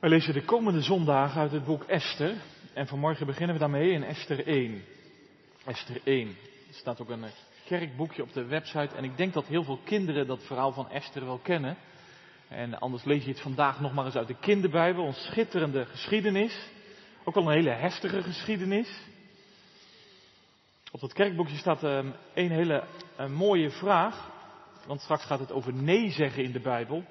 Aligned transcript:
We 0.00 0.08
lezen 0.08 0.34
de 0.34 0.44
komende 0.44 0.80
zondag 0.82 1.36
uit 1.36 1.52
het 1.52 1.64
boek 1.64 1.82
Esther. 1.82 2.34
En 2.74 2.86
vanmorgen 2.86 3.26
beginnen 3.26 3.54
we 3.54 3.60
daarmee 3.60 3.90
in 3.90 4.02
Esther 4.02 4.46
1. 4.46 4.84
Esther 5.64 6.00
1. 6.04 6.28
Er 6.68 6.74
staat 6.74 7.00
ook 7.00 7.08
een 7.08 7.24
kerkboekje 7.66 8.22
op 8.22 8.32
de 8.32 8.44
website. 8.44 8.96
En 8.96 9.04
ik 9.04 9.16
denk 9.16 9.32
dat 9.32 9.46
heel 9.46 9.64
veel 9.64 9.80
kinderen 9.84 10.26
dat 10.26 10.46
verhaal 10.46 10.72
van 10.72 10.90
Esther 10.90 11.24
wel 11.24 11.38
kennen. 11.38 11.76
En 12.48 12.78
anders 12.78 13.04
lees 13.04 13.24
je 13.24 13.30
het 13.30 13.40
vandaag 13.40 13.80
nog 13.80 13.92
maar 13.92 14.04
eens 14.04 14.16
uit 14.16 14.26
de 14.26 14.38
kinderbijbel. 14.40 15.06
Een 15.06 15.12
schitterende 15.12 15.86
geschiedenis. 15.86 16.68
Ook 17.24 17.34
wel 17.34 17.44
een 17.44 17.56
hele 17.56 17.70
heftige 17.70 18.22
geschiedenis. 18.22 19.00
Op 20.90 21.00
dat 21.00 21.12
kerkboekje 21.12 21.56
staat 21.56 21.82
een 21.82 22.14
hele 22.34 22.84
een 23.16 23.32
mooie 23.32 23.70
vraag. 23.70 24.30
Want 24.86 25.00
straks 25.00 25.24
gaat 25.24 25.40
het 25.40 25.52
over 25.52 25.72
nee 25.72 26.10
zeggen 26.10 26.44
in 26.44 26.52
de 26.52 26.60
Bijbel. 26.60 27.04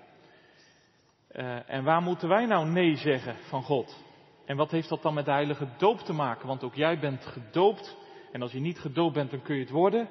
Uh, 1.36 1.70
en 1.70 1.84
waar 1.84 2.02
moeten 2.02 2.30
wij 2.30 2.46
nou 2.46 2.68
nee 2.68 2.96
zeggen 2.96 3.36
van 3.36 3.64
God? 3.64 4.04
En 4.46 4.57
wat 4.57 4.71
heeft 4.71 4.89
dat 4.89 5.01
dan 5.01 5.14
met 5.14 5.25
de 5.25 5.32
heilige 5.32 5.68
doop 5.78 6.00
te 6.00 6.14
maken? 6.14 6.47
Want 6.47 6.64
ook 6.64 6.75
jij 6.75 7.00
bent 7.00 7.25
gedoopt. 7.25 7.97
En 8.32 8.42
als 8.42 8.51
je 8.51 8.60
niet 8.60 8.79
gedoopt 8.79 9.14
bent, 9.14 9.32
dan 9.32 9.42
kun 9.42 9.56
je 9.56 9.61
het 9.61 9.70
worden. 9.70 10.10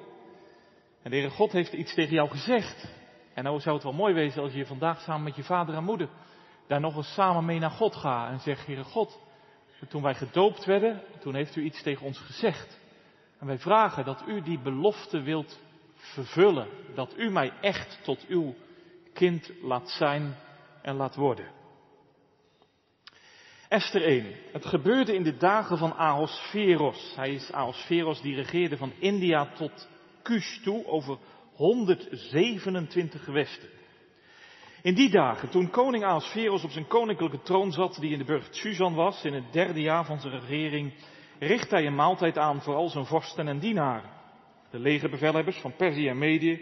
En 1.03 1.11
de 1.11 1.17
Heere 1.17 1.31
God 1.31 1.51
heeft 1.51 1.73
iets 1.73 1.93
tegen 1.93 2.13
jou 2.13 2.29
gezegd. 2.29 2.93
En 3.33 3.43
nou 3.43 3.59
zou 3.59 3.75
het 3.75 3.83
wel 3.83 3.93
mooi 3.93 4.13
wezen 4.13 4.41
als 4.41 4.53
je 4.53 4.65
vandaag 4.65 5.01
samen 5.01 5.23
met 5.23 5.35
je 5.35 5.43
vader 5.43 5.75
en 5.75 5.83
moeder 5.83 6.09
daar 6.69 6.79
nog 6.79 6.95
eens 6.95 7.13
samen 7.13 7.45
mee 7.45 7.59
naar 7.59 7.71
God 7.71 7.95
gaat 7.95 8.31
en 8.31 8.39
zegt, 8.39 8.65
Heere 8.65 8.83
God, 8.83 9.19
toen 9.87 10.01
wij 10.01 10.15
gedoopt 10.15 10.65
werden, 10.65 11.01
toen 11.19 11.35
heeft 11.35 11.55
u 11.55 11.63
iets 11.63 11.83
tegen 11.83 12.05
ons 12.05 12.19
gezegd. 12.19 12.79
En 13.39 13.47
wij 13.47 13.59
vragen 13.59 14.05
dat 14.05 14.23
u 14.27 14.41
die 14.41 14.59
belofte 14.59 15.21
wilt 15.21 15.59
vervullen. 15.95 16.67
Dat 16.95 17.13
u 17.17 17.29
mij 17.29 17.53
echt 17.61 17.99
tot 18.03 18.25
uw 18.27 18.55
kind 19.13 19.51
laat 19.61 19.89
zijn 19.89 20.35
en 20.89 20.95
laat 20.95 21.15
worden. 21.15 21.51
Esther 23.67 24.03
1. 24.03 24.25
Het 24.51 24.65
gebeurde 24.65 25.13
in 25.13 25.23
de 25.23 25.37
dagen 25.37 25.77
van 25.77 25.93
Ahasveros. 25.93 27.13
Hij 27.15 27.33
is 27.33 27.51
Ahasveros 27.51 28.21
die 28.21 28.35
regeerde 28.35 28.77
van 28.77 28.91
India 28.99 29.45
tot 29.45 29.89
Kush 30.21 30.57
toe 30.63 30.85
over 30.85 31.17
127 31.53 33.23
gewesten. 33.23 33.69
In 34.81 34.95
die 34.95 35.09
dagen, 35.09 35.49
toen 35.49 35.69
koning 35.69 36.03
Ahasveros 36.03 36.63
op 36.63 36.71
zijn 36.71 36.87
koninklijke 36.87 37.41
troon 37.41 37.71
zat, 37.71 37.97
die 37.99 38.11
in 38.11 38.17
de 38.17 38.23
burcht 38.23 38.55
Susan 38.55 38.93
was, 38.93 39.23
in 39.23 39.33
het 39.33 39.53
derde 39.53 39.81
jaar 39.81 40.05
van 40.05 40.19
zijn 40.19 40.39
regering, 40.39 40.93
richt 41.39 41.71
hij 41.71 41.85
een 41.85 41.95
maaltijd 41.95 42.37
aan 42.37 42.61
voor 42.61 42.75
al 42.75 42.89
zijn 42.89 43.05
vorsten 43.05 43.47
en 43.47 43.59
dienaren. 43.59 44.09
De 44.71 44.79
legerbevelhebbers 44.79 45.57
van 45.57 45.75
Perzië 45.75 46.07
en 46.07 46.17
Medië, 46.17 46.61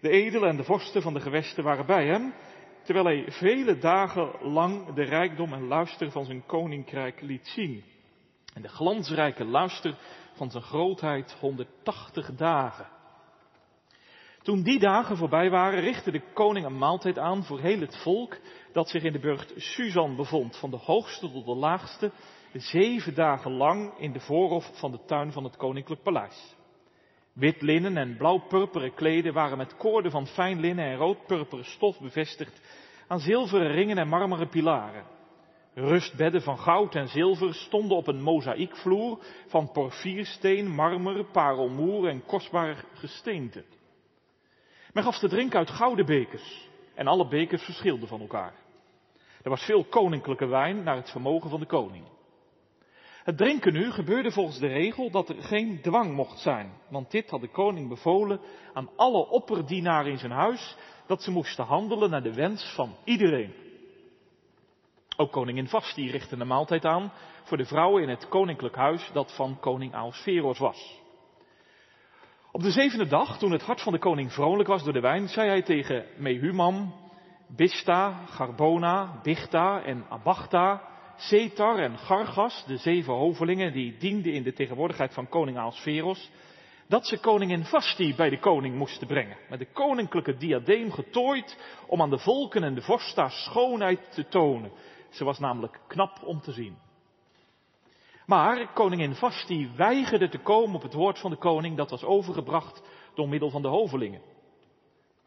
de 0.00 0.08
edelen 0.08 0.48
en 0.48 0.56
de 0.56 0.64
vorsten 0.64 1.02
van 1.02 1.14
de 1.14 1.20
gewesten 1.20 1.64
waren 1.64 1.86
bij 1.86 2.06
hem, 2.06 2.32
terwijl 2.82 3.04
hij 3.04 3.24
vele 3.28 3.78
dagen 3.78 4.30
lang 4.42 4.94
de 4.94 5.02
rijkdom 5.02 5.52
en 5.52 5.66
luister 5.66 6.10
van 6.10 6.24
zijn 6.24 6.46
koninkrijk 6.46 7.20
liet 7.20 7.46
zien. 7.46 7.84
En 8.54 8.62
de 8.62 8.68
glansrijke 8.68 9.44
luister 9.44 9.94
van 10.34 10.50
zijn 10.50 10.62
grootheid 10.62 11.36
180 11.40 12.34
dagen. 12.34 12.86
Toen 14.42 14.62
die 14.62 14.78
dagen 14.78 15.16
voorbij 15.16 15.50
waren, 15.50 15.80
richtte 15.80 16.10
de 16.10 16.22
koning 16.32 16.66
een 16.66 16.78
maaltijd 16.78 17.18
aan 17.18 17.44
voor 17.44 17.60
heel 17.60 17.80
het 17.80 17.96
volk 18.02 18.38
dat 18.72 18.88
zich 18.88 19.02
in 19.02 19.12
de 19.12 19.18
burcht 19.18 19.52
Susan 19.56 20.16
bevond, 20.16 20.56
van 20.56 20.70
de 20.70 20.76
hoogste 20.76 21.30
tot 21.32 21.46
de 21.46 21.54
laagste, 21.54 22.12
zeven 22.52 23.14
dagen 23.14 23.52
lang 23.52 23.98
in 23.98 24.12
de 24.12 24.20
voorhof 24.20 24.70
van 24.78 24.90
de 24.90 25.04
tuin 25.06 25.32
van 25.32 25.44
het 25.44 25.56
koninklijk 25.56 26.02
paleis. 26.02 26.56
Wit 27.32 27.62
linnen 27.62 27.96
en 27.96 28.16
blauw-purperen 28.16 28.94
kleden 28.94 29.32
waren 29.32 29.58
met 29.58 29.76
koorden 29.76 30.10
van 30.10 30.26
fijn 30.26 30.60
linnen 30.60 30.84
en 30.84 30.96
rood-purperen 30.96 31.64
stof 31.64 32.00
bevestigd 32.00 32.60
aan 33.06 33.20
zilveren 33.20 33.72
ringen 33.72 33.98
en 33.98 34.08
marmeren 34.08 34.48
pilaren. 34.48 35.04
Rustbedden 35.74 36.42
van 36.42 36.58
goud 36.58 36.94
en 36.94 37.08
zilver 37.08 37.54
stonden 37.54 37.96
op 37.96 38.06
een 38.06 38.22
mozaïekvloer 38.22 39.18
van 39.46 39.72
porfiersteen, 39.72 40.68
marmer, 40.70 41.24
parelmoer 41.24 42.08
en 42.08 42.24
kostbare 42.24 42.76
gesteenten. 42.94 43.64
Men 44.92 45.02
gaf 45.02 45.18
te 45.18 45.28
drinken 45.28 45.58
uit 45.58 45.70
gouden 45.70 46.06
bekers 46.06 46.68
en 46.94 47.06
alle 47.06 47.28
bekers 47.28 47.62
verschilden 47.62 48.08
van 48.08 48.20
elkaar. 48.20 48.54
Er 49.42 49.50
was 49.50 49.64
veel 49.64 49.84
koninklijke 49.84 50.46
wijn 50.46 50.82
naar 50.82 50.96
het 50.96 51.10
vermogen 51.10 51.50
van 51.50 51.60
de 51.60 51.66
koning. 51.66 52.04
Het 53.24 53.36
drinken 53.36 53.72
nu 53.72 53.90
gebeurde 53.90 54.30
volgens 54.30 54.58
de 54.58 54.66
regel 54.66 55.10
dat 55.10 55.28
er 55.28 55.42
geen 55.42 55.80
dwang 55.82 56.14
mocht 56.14 56.38
zijn, 56.38 56.72
want 56.88 57.10
dit 57.10 57.30
had 57.30 57.40
de 57.40 57.48
koning 57.48 57.88
bevolen 57.88 58.40
aan 58.72 58.90
alle 58.96 59.28
opperdienaren 59.28 60.10
in 60.10 60.18
zijn 60.18 60.32
huis, 60.32 60.76
dat 61.06 61.22
ze 61.22 61.30
moesten 61.30 61.64
handelen 61.64 62.10
naar 62.10 62.22
de 62.22 62.34
wens 62.34 62.72
van 62.74 62.96
iedereen. 63.04 63.54
Ook 65.16 65.32
koningin 65.32 65.68
Vasti 65.68 66.10
richtte 66.10 66.36
een 66.36 66.46
maaltijd 66.46 66.84
aan 66.84 67.12
voor 67.42 67.56
de 67.56 67.64
vrouwen 67.64 68.02
in 68.02 68.08
het 68.08 68.28
koninklijk 68.28 68.76
huis 68.76 69.10
dat 69.12 69.34
van 69.34 69.60
koning 69.60 69.94
Aosferos 69.94 70.58
was. 70.58 71.00
Op 72.52 72.62
de 72.62 72.70
zevende 72.70 73.06
dag, 73.06 73.38
toen 73.38 73.52
het 73.52 73.62
hart 73.62 73.80
van 73.80 73.92
de 73.92 73.98
koning 73.98 74.32
vrolijk 74.32 74.68
was 74.68 74.84
door 74.84 74.92
de 74.92 75.00
wijn, 75.00 75.28
zei 75.28 75.48
hij 75.48 75.62
tegen 75.62 76.06
Mehumam, 76.16 76.94
Bista, 77.48 78.26
Garbona, 78.26 79.20
Bichta 79.22 79.82
en 79.82 80.04
Abachta, 80.08 80.89
Setar 81.20 81.78
en 81.78 81.98
Gargas, 81.98 82.64
de 82.66 82.76
zeven 82.76 83.12
hovelingen 83.12 83.72
die 83.72 83.96
dienden 83.98 84.32
in 84.32 84.42
de 84.42 84.52
tegenwoordigheid 84.52 85.14
van 85.14 85.28
koning 85.28 85.58
Ahasveros, 85.58 86.30
dat 86.88 87.06
ze 87.06 87.18
koningin 87.18 87.64
Vasti 87.64 88.14
bij 88.14 88.30
de 88.30 88.38
koning 88.38 88.74
moesten 88.76 89.06
brengen, 89.06 89.36
met 89.48 89.58
de 89.58 89.72
koninklijke 89.72 90.36
diadeem 90.36 90.92
getooid 90.92 91.58
om 91.86 92.02
aan 92.02 92.10
de 92.10 92.18
volken 92.18 92.62
en 92.62 92.74
de 92.74 92.82
vorst 92.82 93.20
schoonheid 93.28 94.12
te 94.12 94.28
tonen. 94.28 94.72
Ze 95.10 95.24
was 95.24 95.38
namelijk 95.38 95.80
knap 95.86 96.22
om 96.24 96.40
te 96.40 96.52
zien. 96.52 96.78
Maar 98.26 98.72
koningin 98.72 99.14
Vasti 99.14 99.70
weigerde 99.76 100.28
te 100.28 100.38
komen 100.38 100.74
op 100.74 100.82
het 100.82 100.94
woord 100.94 101.18
van 101.18 101.30
de 101.30 101.36
koning 101.36 101.76
dat 101.76 101.90
was 101.90 102.04
overgebracht 102.04 102.82
door 103.14 103.28
middel 103.28 103.50
van 103.50 103.62
de 103.62 103.68
hovelingen. 103.68 104.22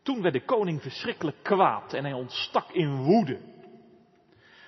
Toen 0.04 0.22
werd 0.22 0.34
de 0.34 0.46
koning 0.46 0.82
verschrikkelijk 0.82 1.38
kwaad 1.44 1.94
en 1.94 2.04
hij 2.04 2.14
ontstak 2.14 2.72
in 2.72 2.96
woede. 3.04 3.53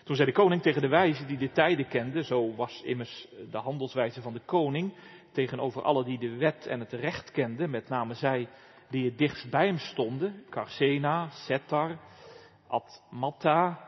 Toen 0.05 0.15
zei 0.15 0.27
de 0.27 0.35
koning 0.35 0.61
tegen 0.61 0.81
de 0.81 0.87
wijze 0.87 1.25
die 1.25 1.37
de 1.37 1.51
tijden 1.51 1.87
kende, 1.87 2.23
zo 2.23 2.55
was 2.55 2.81
immers 2.83 3.27
de 3.51 3.57
handelswijze 3.57 4.21
van 4.21 4.33
de 4.33 4.41
koning, 4.45 4.93
tegenover 5.31 5.81
alle 5.81 6.03
die 6.03 6.19
de 6.19 6.37
wet 6.37 6.67
en 6.67 6.79
het 6.79 6.93
recht 6.93 7.31
kenden, 7.31 7.69
met 7.69 7.89
name 7.89 8.13
zij 8.13 8.47
die 8.89 9.05
het 9.05 9.17
dichtst 9.17 9.49
bij 9.49 9.65
hem 9.65 9.77
stonden, 9.77 10.43
Carsena, 10.49 11.29
Setar, 11.29 11.97
Admatta, 12.67 13.79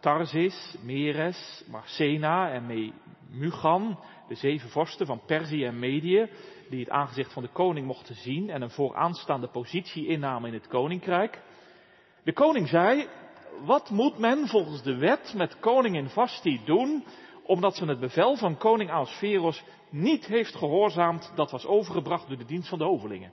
Tarsis, 0.00 0.76
Meres, 0.82 1.64
Marcena 1.68 2.52
en 2.52 2.92
Mugan, 3.30 3.98
de 4.28 4.34
zeven 4.34 4.68
vorsten 4.68 5.06
van 5.06 5.22
Perzië 5.26 5.64
en 5.64 5.78
Medië, 5.78 6.30
die 6.70 6.80
het 6.80 6.90
aangezicht 6.90 7.32
van 7.32 7.42
de 7.42 7.52
koning 7.52 7.86
mochten 7.86 8.14
zien 8.14 8.50
en 8.50 8.62
een 8.62 8.70
vooraanstaande 8.70 9.48
positie 9.48 10.06
innamen 10.06 10.48
in 10.48 10.54
het 10.54 10.66
koninkrijk. 10.66 11.42
De 12.22 12.32
koning 12.32 12.68
zei, 12.68 13.08
wat 13.64 13.90
moet 13.90 14.18
men 14.18 14.48
volgens 14.48 14.82
de 14.82 14.96
wet 14.96 15.34
met 15.36 15.60
koningin 15.60 16.08
Vasti 16.08 16.60
doen, 16.64 17.04
omdat 17.42 17.76
ze 17.76 17.84
het 17.84 18.00
bevel 18.00 18.36
van 18.36 18.56
koning 18.56 18.90
Ahasveros 18.90 19.62
niet 19.90 20.26
heeft 20.26 20.54
gehoorzaamd, 20.54 21.32
dat 21.34 21.50
was 21.50 21.66
overgebracht 21.66 22.28
door 22.28 22.38
de 22.38 22.44
dienst 22.44 22.68
van 22.68 22.78
de 22.78 22.84
hovelingen. 22.84 23.32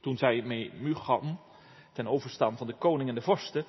Toen 0.00 0.16
zei 0.16 0.42
Mugam, 0.80 1.38
ten 1.92 2.06
overstaan 2.06 2.56
van 2.56 2.66
de 2.66 2.76
koning 2.76 3.08
en 3.08 3.14
de 3.14 3.22
vorsten, 3.22 3.64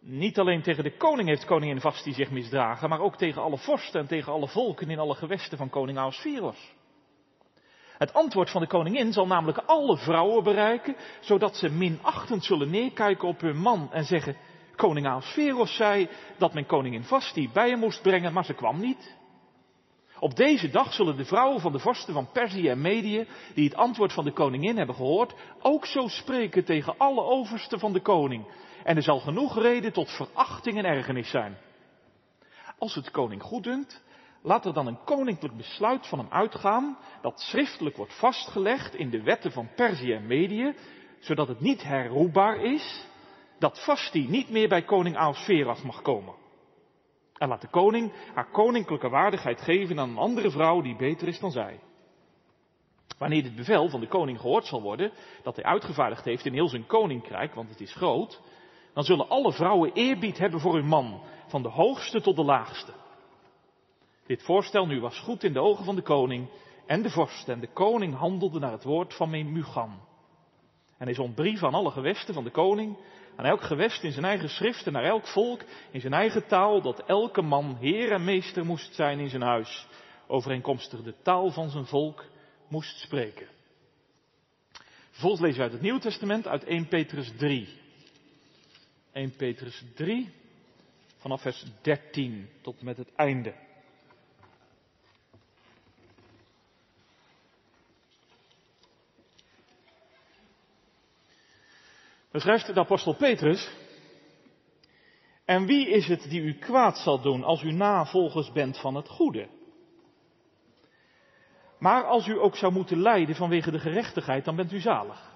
niet 0.00 0.38
alleen 0.38 0.62
tegen 0.62 0.84
de 0.84 0.96
koning 0.96 1.28
heeft 1.28 1.44
koningin 1.44 1.80
Vasti 1.80 2.12
zich 2.12 2.30
misdragen, 2.30 2.88
maar 2.88 3.00
ook 3.00 3.16
tegen 3.16 3.42
alle 3.42 3.58
vorsten 3.58 4.00
en 4.00 4.06
tegen 4.06 4.32
alle 4.32 4.48
volken 4.48 4.90
in 4.90 4.98
alle 4.98 5.14
gewesten 5.14 5.58
van 5.58 5.68
koning 5.68 5.98
Ahasveros. 5.98 6.74
Het 7.98 8.12
antwoord 8.12 8.50
van 8.50 8.60
de 8.60 8.66
koningin 8.66 9.12
zal 9.12 9.26
namelijk 9.26 9.58
alle 9.58 9.96
vrouwen 9.96 10.44
bereiken, 10.44 10.96
zodat 11.20 11.56
ze 11.56 11.68
minachtend 11.68 12.44
zullen 12.44 12.70
neerkijken 12.70 13.28
op 13.28 13.40
hun 13.40 13.56
man 13.56 13.92
en 13.92 14.04
zeggen, 14.04 14.36
koning 14.76 15.06
Ahasveros 15.06 15.76
zei 15.76 16.08
dat 16.38 16.54
men 16.54 16.66
koningin 16.66 17.04
Vasti 17.04 17.50
bij 17.52 17.68
hem 17.68 17.78
moest 17.78 18.02
brengen, 18.02 18.32
maar 18.32 18.44
ze 18.44 18.54
kwam 18.54 18.80
niet. 18.80 19.16
Op 20.18 20.36
deze 20.36 20.70
dag 20.70 20.92
zullen 20.92 21.16
de 21.16 21.24
vrouwen 21.24 21.60
van 21.60 21.72
de 21.72 21.78
vorsten 21.78 22.14
van 22.14 22.30
Perzië 22.32 22.68
en 22.68 22.80
Medië, 22.80 23.26
die 23.54 23.64
het 23.64 23.76
antwoord 23.76 24.12
van 24.12 24.24
de 24.24 24.32
koningin 24.32 24.76
hebben 24.76 24.94
gehoord, 24.94 25.34
ook 25.62 25.86
zo 25.86 26.08
spreken 26.08 26.64
tegen 26.64 26.94
alle 26.98 27.22
oversten 27.22 27.78
van 27.78 27.92
de 27.92 28.00
koning. 28.00 28.46
En 28.84 28.96
er 28.96 29.02
zal 29.02 29.18
genoeg 29.18 29.58
reden 29.62 29.92
tot 29.92 30.10
verachting 30.10 30.78
en 30.78 30.84
ergernis 30.84 31.30
zijn. 31.30 31.56
Als 32.78 32.94
het 32.94 33.10
koning 33.10 33.42
goeddunkt, 33.42 34.04
laat 34.46 34.64
er 34.64 34.72
dan 34.72 34.86
een 34.86 35.04
koninklijk 35.04 35.56
besluit 35.56 36.06
van 36.06 36.18
hem 36.18 36.28
uitgaan, 36.30 36.98
dat 37.22 37.40
schriftelijk 37.40 37.96
wordt 37.96 38.18
vastgelegd 38.18 38.94
in 38.94 39.10
de 39.10 39.22
wetten 39.22 39.52
van 39.52 39.68
Perzië 39.76 40.12
en 40.12 40.26
Medië, 40.26 40.74
zodat 41.18 41.48
het 41.48 41.60
niet 41.60 41.82
herroepbaar 41.82 42.60
is, 42.60 43.06
dat 43.58 43.84
Vasti 43.84 44.28
niet 44.28 44.50
meer 44.50 44.68
bij 44.68 44.82
koning 44.82 45.16
Ahasveras 45.16 45.82
mag 45.82 46.02
komen. 46.02 46.34
En 47.38 47.48
laat 47.48 47.60
de 47.60 47.68
koning 47.68 48.12
haar 48.34 48.50
koninklijke 48.50 49.08
waardigheid 49.08 49.60
geven 49.60 49.98
aan 49.98 50.08
een 50.08 50.16
andere 50.16 50.50
vrouw 50.50 50.80
die 50.80 50.96
beter 50.96 51.28
is 51.28 51.40
dan 51.40 51.50
zij. 51.50 51.80
Wanneer 53.18 53.42
dit 53.42 53.56
bevel 53.56 53.88
van 53.88 54.00
de 54.00 54.08
koning 54.08 54.40
gehoord 54.40 54.66
zal 54.66 54.82
worden, 54.82 55.12
dat 55.42 55.56
hij 55.56 55.64
uitgevaardigd 55.64 56.24
heeft 56.24 56.46
in 56.46 56.52
heel 56.52 56.68
zijn 56.68 56.86
koninkrijk, 56.86 57.54
want 57.54 57.68
het 57.68 57.80
is 57.80 57.94
groot, 57.94 58.40
dan 58.94 59.04
zullen 59.04 59.28
alle 59.28 59.52
vrouwen 59.52 59.92
eerbied 59.92 60.38
hebben 60.38 60.60
voor 60.60 60.74
hun 60.74 60.88
man, 60.88 61.22
van 61.46 61.62
de 61.62 61.68
hoogste 61.68 62.20
tot 62.20 62.36
de 62.36 62.44
laagste. 62.44 62.92
Dit 64.26 64.42
voorstel 64.42 64.86
nu 64.86 65.00
was 65.00 65.18
goed 65.18 65.44
in 65.44 65.52
de 65.52 65.60
ogen 65.60 65.84
van 65.84 65.96
de 65.96 66.02
koning 66.02 66.48
en 66.86 67.02
de 67.02 67.10
vorst. 67.10 67.48
En 67.48 67.60
de 67.60 67.72
koning 67.72 68.14
handelde 68.14 68.58
naar 68.58 68.72
het 68.72 68.84
woord 68.84 69.14
van 69.14 69.30
Memugan. 69.30 70.00
En 70.98 71.06
hij 71.06 71.14
zond 71.14 71.34
brief 71.34 71.64
aan 71.64 71.74
alle 71.74 71.90
gewesten 71.90 72.34
van 72.34 72.44
de 72.44 72.50
koning, 72.50 72.96
aan 73.36 73.44
elk 73.44 73.62
gewest 73.62 74.02
in 74.02 74.12
zijn 74.12 74.24
eigen 74.24 74.48
schrift 74.48 74.86
en 74.86 74.92
naar 74.92 75.04
elk 75.04 75.26
volk 75.26 75.62
in 75.90 76.00
zijn 76.00 76.12
eigen 76.12 76.46
taal, 76.46 76.82
dat 76.82 77.04
elke 77.06 77.42
man 77.42 77.76
heer 77.80 78.12
en 78.12 78.24
meester 78.24 78.64
moest 78.64 78.94
zijn 78.94 79.18
in 79.18 79.28
zijn 79.28 79.42
huis, 79.42 79.86
overeenkomstig 80.26 81.02
de 81.02 81.14
taal 81.22 81.50
van 81.50 81.70
zijn 81.70 81.86
volk 81.86 82.24
moest 82.68 82.98
spreken. 83.00 83.46
Vervolgens 85.10 85.42
lezen 85.42 85.56
we 85.56 85.62
uit 85.62 85.72
het 85.72 85.82
Nieuwe 85.82 86.00
Testament, 86.00 86.46
uit 86.46 86.64
1 86.64 86.88
Petrus 86.88 87.32
3. 87.36 87.68
1 89.12 89.36
Petrus 89.36 89.84
3, 89.94 90.32
vanaf 91.16 91.42
vers 91.42 91.64
13 91.82 92.48
tot 92.62 92.82
met 92.82 92.96
het 92.96 93.14
einde. 93.14 93.54
Dan 102.36 102.44
schrijft 102.44 102.78
apostel 102.78 103.14
Petrus, 103.14 103.70
en 105.44 105.66
wie 105.66 105.88
is 105.88 106.06
het 106.06 106.26
die 106.28 106.40
u 106.40 106.54
kwaad 106.54 106.98
zal 106.98 107.20
doen 107.20 107.44
als 107.44 107.62
u 107.62 107.72
navolgers 107.72 108.52
bent 108.52 108.80
van 108.80 108.94
het 108.94 109.08
goede? 109.08 109.48
Maar 111.78 112.04
als 112.04 112.26
u 112.26 112.38
ook 112.38 112.56
zou 112.56 112.72
moeten 112.72 113.02
lijden 113.02 113.34
vanwege 113.34 113.70
de 113.70 113.78
gerechtigheid, 113.78 114.44
dan 114.44 114.56
bent 114.56 114.72
u 114.72 114.80
zalig. 114.80 115.32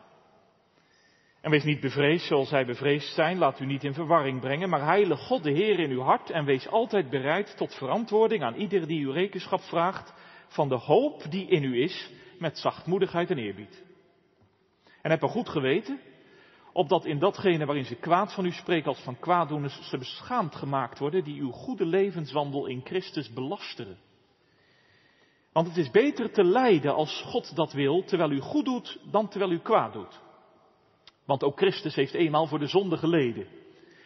En 1.40 1.50
wees 1.50 1.64
niet 1.64 1.80
bevreesd 1.80 2.26
zoals 2.26 2.48
zij 2.48 2.66
bevreesd 2.66 3.14
zijn, 3.14 3.38
laat 3.38 3.60
u 3.60 3.66
niet 3.66 3.84
in 3.84 3.94
verwarring 3.94 4.40
brengen, 4.40 4.68
maar 4.68 4.84
heilig 4.84 5.20
God 5.20 5.42
de 5.42 5.52
Heer 5.52 5.78
in 5.78 5.90
uw 5.90 6.02
hart 6.02 6.30
en 6.30 6.44
wees 6.44 6.68
altijd 6.68 7.10
bereid 7.10 7.56
tot 7.56 7.74
verantwoording 7.74 8.42
aan 8.42 8.54
ieder 8.54 8.86
die 8.86 9.00
u 9.00 9.10
rekenschap 9.10 9.60
vraagt 9.60 10.14
van 10.48 10.68
de 10.68 10.78
hoop 10.78 11.22
die 11.30 11.46
in 11.46 11.64
u 11.64 11.82
is, 11.82 12.10
met 12.38 12.58
zachtmoedigheid 12.58 13.30
en 13.30 13.38
eerbied. 13.38 13.84
En 15.02 15.10
heb 15.10 15.22
een 15.22 15.28
goed 15.28 15.48
geweten, 15.48 16.00
opdat 16.72 17.04
in 17.04 17.18
datgene 17.18 17.66
waarin 17.66 17.84
ze 17.84 17.94
kwaad 17.94 18.34
van 18.34 18.44
u 18.44 18.52
spreken 18.52 18.88
als 18.88 19.00
van 19.00 19.18
kwaaddoeners, 19.18 19.88
ze 19.88 19.98
beschaamd 19.98 20.54
gemaakt 20.54 20.98
worden 20.98 21.24
die 21.24 21.40
uw 21.40 21.50
goede 21.50 21.86
levenswandel 21.86 22.66
in 22.66 22.80
Christus 22.84 23.32
belasteren. 23.32 23.98
Want 25.52 25.66
het 25.66 25.76
is 25.76 25.90
beter 25.90 26.32
te 26.32 26.44
lijden 26.44 26.94
als 26.94 27.22
God 27.26 27.56
dat 27.56 27.72
wil, 27.72 28.04
terwijl 28.04 28.30
u 28.30 28.40
goed 28.40 28.64
doet, 28.64 28.98
dan 29.10 29.28
terwijl 29.28 29.52
u 29.52 29.58
kwaad 29.58 29.92
doet. 29.92 30.20
Want 31.24 31.42
ook 31.44 31.56
Christus 31.56 31.94
heeft 31.94 32.14
eenmaal 32.14 32.46
voor 32.46 32.58
de 32.58 32.66
zonde 32.66 32.96
geleden. 32.96 33.46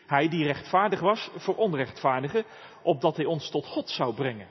Hij 0.07 0.29
die 0.29 0.45
rechtvaardig 0.45 1.01
was 1.01 1.31
voor 1.37 1.57
onrechtvaardigen, 1.57 2.45
opdat 2.83 3.17
hij 3.17 3.25
ons 3.25 3.51
tot 3.51 3.67
God 3.67 3.91
zou 3.91 4.15
brengen. 4.15 4.49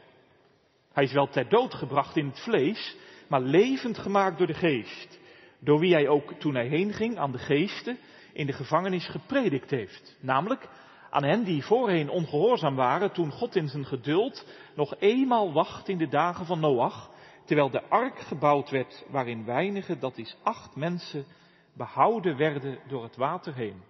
Hij 0.92 1.04
is 1.04 1.13
wel 1.13 1.27
ter 1.27 1.50
dood 1.50 1.74
gebracht 1.74 2.18
in 2.18 2.25
het 2.25 2.39
vlees, 2.39 2.95
maar 3.27 3.42
levend 3.42 3.98
gemaakt 3.98 4.38
door 4.38 4.48
de 4.48 4.54
geest. 4.54 5.19
Door 5.63 5.80
wie 5.80 5.94
hij 5.94 6.07
ook 6.07 6.33
toen 6.33 6.56
hij 6.56 6.68
heen 6.68 6.94
ging 6.94 7.18
aan 7.18 7.31
de 7.31 7.38
geesten 7.38 7.98
in 8.33 8.45
de 8.45 8.54
gevangenis 8.54 9.07
gepredikt 9.07 9.69
heeft. 9.69 10.18
Namelijk 10.19 10.69
aan 11.10 11.24
hen 11.24 11.44
die 11.44 11.63
voorheen 11.63 12.10
ongehoorzaam 12.10 12.75
waren 12.75 13.12
toen 13.12 13.31
God 13.31 13.56
in 13.56 13.68
zijn 13.68 13.86
geduld 13.86 14.45
nog 14.75 14.95
eenmaal 15.00 15.54
wacht 15.54 15.88
in 15.88 15.98
de 15.98 16.07
dagen 16.07 16.45
van 16.45 16.60
Noach, 16.60 17.12
terwijl 17.45 17.69
de 17.69 17.83
ark 17.89 18.19
gebouwd 18.19 18.69
werd 18.69 19.06
waarin 19.10 19.45
weinigen, 19.45 20.00
dat 20.00 20.18
is 20.18 20.38
acht 20.44 20.75
mensen, 20.75 21.25
behouden 21.74 22.38
werden 22.38 22.80
door 22.88 23.04
het 23.04 23.15
water 23.15 23.54
heen. 23.54 23.83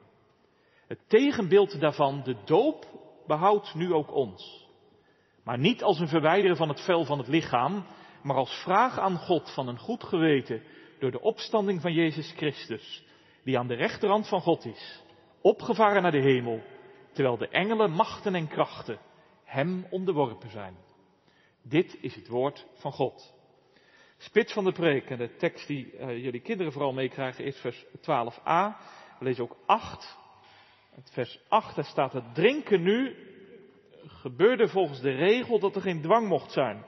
Het 0.88 1.00
tegenbeeld 1.08 1.80
daarvan, 1.80 2.22
de 2.24 2.36
doop, 2.46 2.86
behoudt 3.28 3.74
nu 3.74 3.94
ook 3.94 4.14
ons. 4.14 4.68
Maar 5.44 5.58
niet 5.58 5.84
als 5.84 6.00
een 6.00 6.08
verwijderen 6.08 6.58
van 6.58 6.70
het 6.70 6.82
vel 6.82 7.06
van 7.06 7.18
het 7.18 7.28
lichaam, 7.28 7.86
maar 8.24 8.36
als 8.36 8.62
vraag 8.64 9.00
aan 9.00 9.18
God 9.18 9.54
van 9.54 9.68
een 9.68 9.80
goed 9.80 10.04
geweten 10.04 10.62
door 11.04 11.12
de 11.12 11.22
opstanding 11.22 11.82
van 11.82 11.94
Jezus 11.94 12.34
Christus, 12.36 13.04
die 13.44 13.58
aan 13.58 13.68
de 13.68 13.74
rechterhand 13.74 14.28
van 14.28 14.42
God 14.42 14.66
is, 14.66 15.04
opgevaren 15.42 16.02
naar 16.02 16.12
de 16.12 16.22
hemel, 16.22 16.62
terwijl 17.12 17.38
de 17.38 17.48
engelen, 17.48 17.92
machten 17.92 18.36
en 18.36 18.48
krachten 18.48 19.00
hem 19.44 19.88
onderworpen 19.90 20.50
zijn. 20.50 20.76
Dit 21.62 21.98
is 22.02 22.16
het 22.16 22.28
woord 22.28 22.66
van 22.74 22.92
God. 22.92 23.34
Spits 24.18 24.54
van 24.54 24.64
de 24.64 24.72
preek 24.72 25.10
en 25.10 25.18
de 25.18 25.36
tekst 25.36 25.68
die 25.68 25.94
uh, 25.94 26.24
jullie 26.24 26.42
kinderen 26.42 26.72
vooral 26.72 26.94
meekrijgen 26.94 27.46
is 27.46 27.58
vers 27.58 27.86
12a. 27.86 28.78
We 29.20 29.26
lezen 29.26 29.44
ook 29.44 29.58
8. 29.66 30.18
Het 30.90 31.12
vers 31.12 31.40
8, 31.48 31.76
daar 31.76 31.86
staat 31.86 32.14
het 32.14 32.36
drinken 32.36 32.82
nu 32.82 33.16
gebeurde 34.06 34.68
volgens 34.68 35.02
de 35.02 35.12
regel 35.12 35.60
dat 35.60 35.76
er 35.76 35.82
geen 35.82 36.02
dwang 36.02 36.28
mocht 36.28 36.52
zijn. 36.52 36.86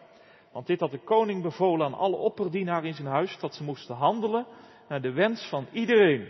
Want 0.56 0.68
dit 0.68 0.80
had 0.80 0.92
de 0.92 1.04
koning 1.04 1.42
bevolen 1.42 1.86
aan 1.86 1.94
alle 1.94 2.16
opperdienaren 2.16 2.88
in 2.88 2.94
zijn 2.94 3.08
huis, 3.08 3.38
dat 3.40 3.56
ze 3.56 3.64
moesten 3.64 3.96
handelen 3.96 4.46
naar 4.88 5.02
de 5.02 5.12
wens 5.12 5.50
van 5.50 5.68
iedereen. 5.72 6.28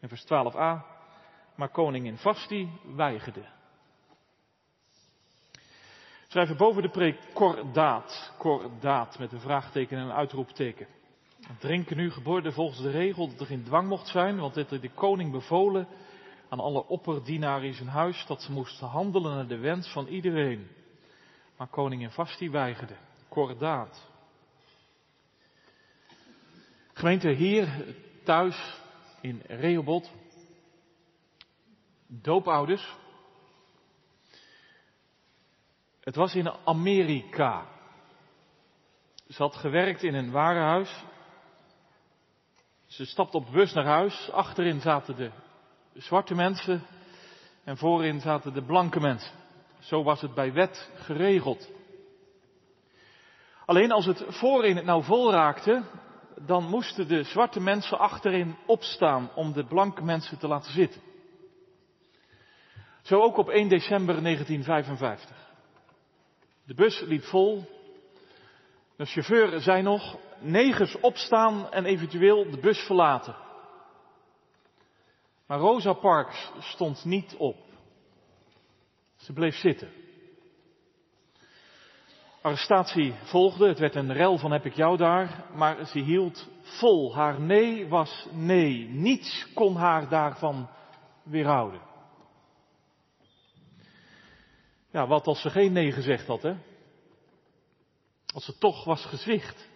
En 0.00 0.08
vers 0.08 0.24
12a, 0.24 0.84
maar 1.56 1.68
koningin 1.70 2.16
Vasti 2.16 2.68
weigerde. 2.94 3.44
Schrijven 6.28 6.56
boven 6.56 6.82
de 6.82 6.88
preek 6.88 7.18
kordaat, 7.32 9.16
met 9.18 9.32
een 9.32 9.40
vraagteken 9.40 9.98
en 9.98 10.04
een 10.04 10.12
uitroepteken. 10.12 10.86
Drinken 11.58 11.96
nu 11.96 12.10
geboren 12.10 12.52
volgens 12.52 12.82
de 12.82 12.90
regel 12.90 13.28
dat 13.28 13.40
er 13.40 13.46
geen 13.46 13.64
dwang 13.64 13.88
mocht 13.88 14.08
zijn, 14.08 14.38
want 14.38 14.54
dit 14.54 14.70
had 14.70 14.80
de 14.80 14.90
koning 14.90 15.32
bevolen 15.32 15.88
aan 16.48 16.60
alle 16.60 16.86
opperdienaren 16.86 17.66
in 17.66 17.74
zijn 17.74 17.88
huis 17.88 18.26
dat 18.26 18.42
ze 18.42 18.52
moesten 18.52 18.86
handelen 18.86 19.34
naar 19.34 19.48
de 19.48 19.58
wens 19.58 19.92
van 19.92 20.06
iedereen. 20.06 20.68
Maar 21.56 21.68
koningin 21.68 22.10
Vasti 22.10 22.50
weigerde. 22.50 22.96
Kordaat. 23.28 24.08
Gemeente 26.92 27.28
hier 27.28 27.94
thuis 28.24 28.80
in 29.20 29.42
Rehoboth. 29.46 30.10
Doopouders. 32.06 32.96
Het 36.00 36.14
was 36.14 36.34
in 36.34 36.50
Amerika. 36.64 37.66
Ze 39.28 39.42
had 39.42 39.56
gewerkt 39.56 40.02
in 40.02 40.14
een 40.14 40.30
warenhuis. 40.30 41.04
Ze 42.86 43.04
stapte 43.04 43.36
op 43.36 43.50
bus 43.52 43.72
naar 43.72 43.86
huis. 43.86 44.30
Achterin 44.30 44.80
zaten 44.80 45.16
de 45.16 45.30
zwarte 45.94 46.34
mensen 46.34 46.86
en 47.64 47.76
voorin 47.76 48.20
zaten 48.20 48.54
de 48.54 48.62
blanke 48.62 49.00
mensen. 49.00 49.45
Zo 49.86 50.02
was 50.02 50.20
het 50.20 50.34
bij 50.34 50.52
wet 50.52 50.90
geregeld. 50.94 51.70
Alleen 53.66 53.92
als 53.92 54.06
het 54.06 54.24
voorin 54.28 54.76
het 54.76 54.84
nou 54.84 55.02
vol 55.04 55.30
raakte, 55.30 55.82
dan 56.40 56.68
moesten 56.68 57.08
de 57.08 57.22
zwarte 57.22 57.60
mensen 57.60 57.98
achterin 57.98 58.56
opstaan 58.66 59.30
om 59.34 59.52
de 59.52 59.64
blanke 59.64 60.02
mensen 60.04 60.38
te 60.38 60.48
laten 60.48 60.72
zitten. 60.72 61.00
Zo 63.02 63.20
ook 63.20 63.36
op 63.36 63.48
1 63.48 63.68
december 63.68 64.22
1955. 64.22 65.36
De 66.64 66.74
bus 66.74 67.00
liep 67.00 67.22
vol. 67.22 67.64
De 68.96 69.04
chauffeur 69.04 69.60
zei 69.60 69.82
nog, 69.82 70.16
negers 70.38 71.00
opstaan 71.00 71.70
en 71.70 71.84
eventueel 71.84 72.50
de 72.50 72.58
bus 72.58 72.78
verlaten. 72.78 73.36
Maar 75.46 75.58
Rosa 75.58 75.92
Parks 75.92 76.50
stond 76.58 77.04
niet 77.04 77.36
op. 77.36 77.65
Ze 79.26 79.32
bleef 79.32 79.56
zitten. 79.56 79.88
Arrestatie 82.42 83.14
volgde, 83.22 83.68
het 83.68 83.78
werd 83.78 83.94
een 83.94 84.12
rel 84.12 84.38
van 84.38 84.52
heb 84.52 84.64
ik 84.64 84.74
jou 84.74 84.96
daar, 84.96 85.44
maar 85.54 85.86
ze 85.86 85.98
hield 85.98 86.48
vol. 86.60 87.14
Haar 87.14 87.40
nee 87.40 87.88
was 87.88 88.28
nee. 88.32 88.88
Niets 88.88 89.52
kon 89.54 89.76
haar 89.76 90.08
daarvan 90.08 90.68
weerhouden. 91.22 91.80
Ja, 94.90 95.06
wat 95.06 95.26
als 95.26 95.40
ze 95.40 95.50
geen 95.50 95.72
nee 95.72 95.92
gezegd 95.92 96.26
had, 96.26 96.42
hè? 96.42 96.54
Als 98.34 98.44
ze 98.44 98.58
toch 98.58 98.84
was 98.84 99.04
gezwicht. 99.04 99.68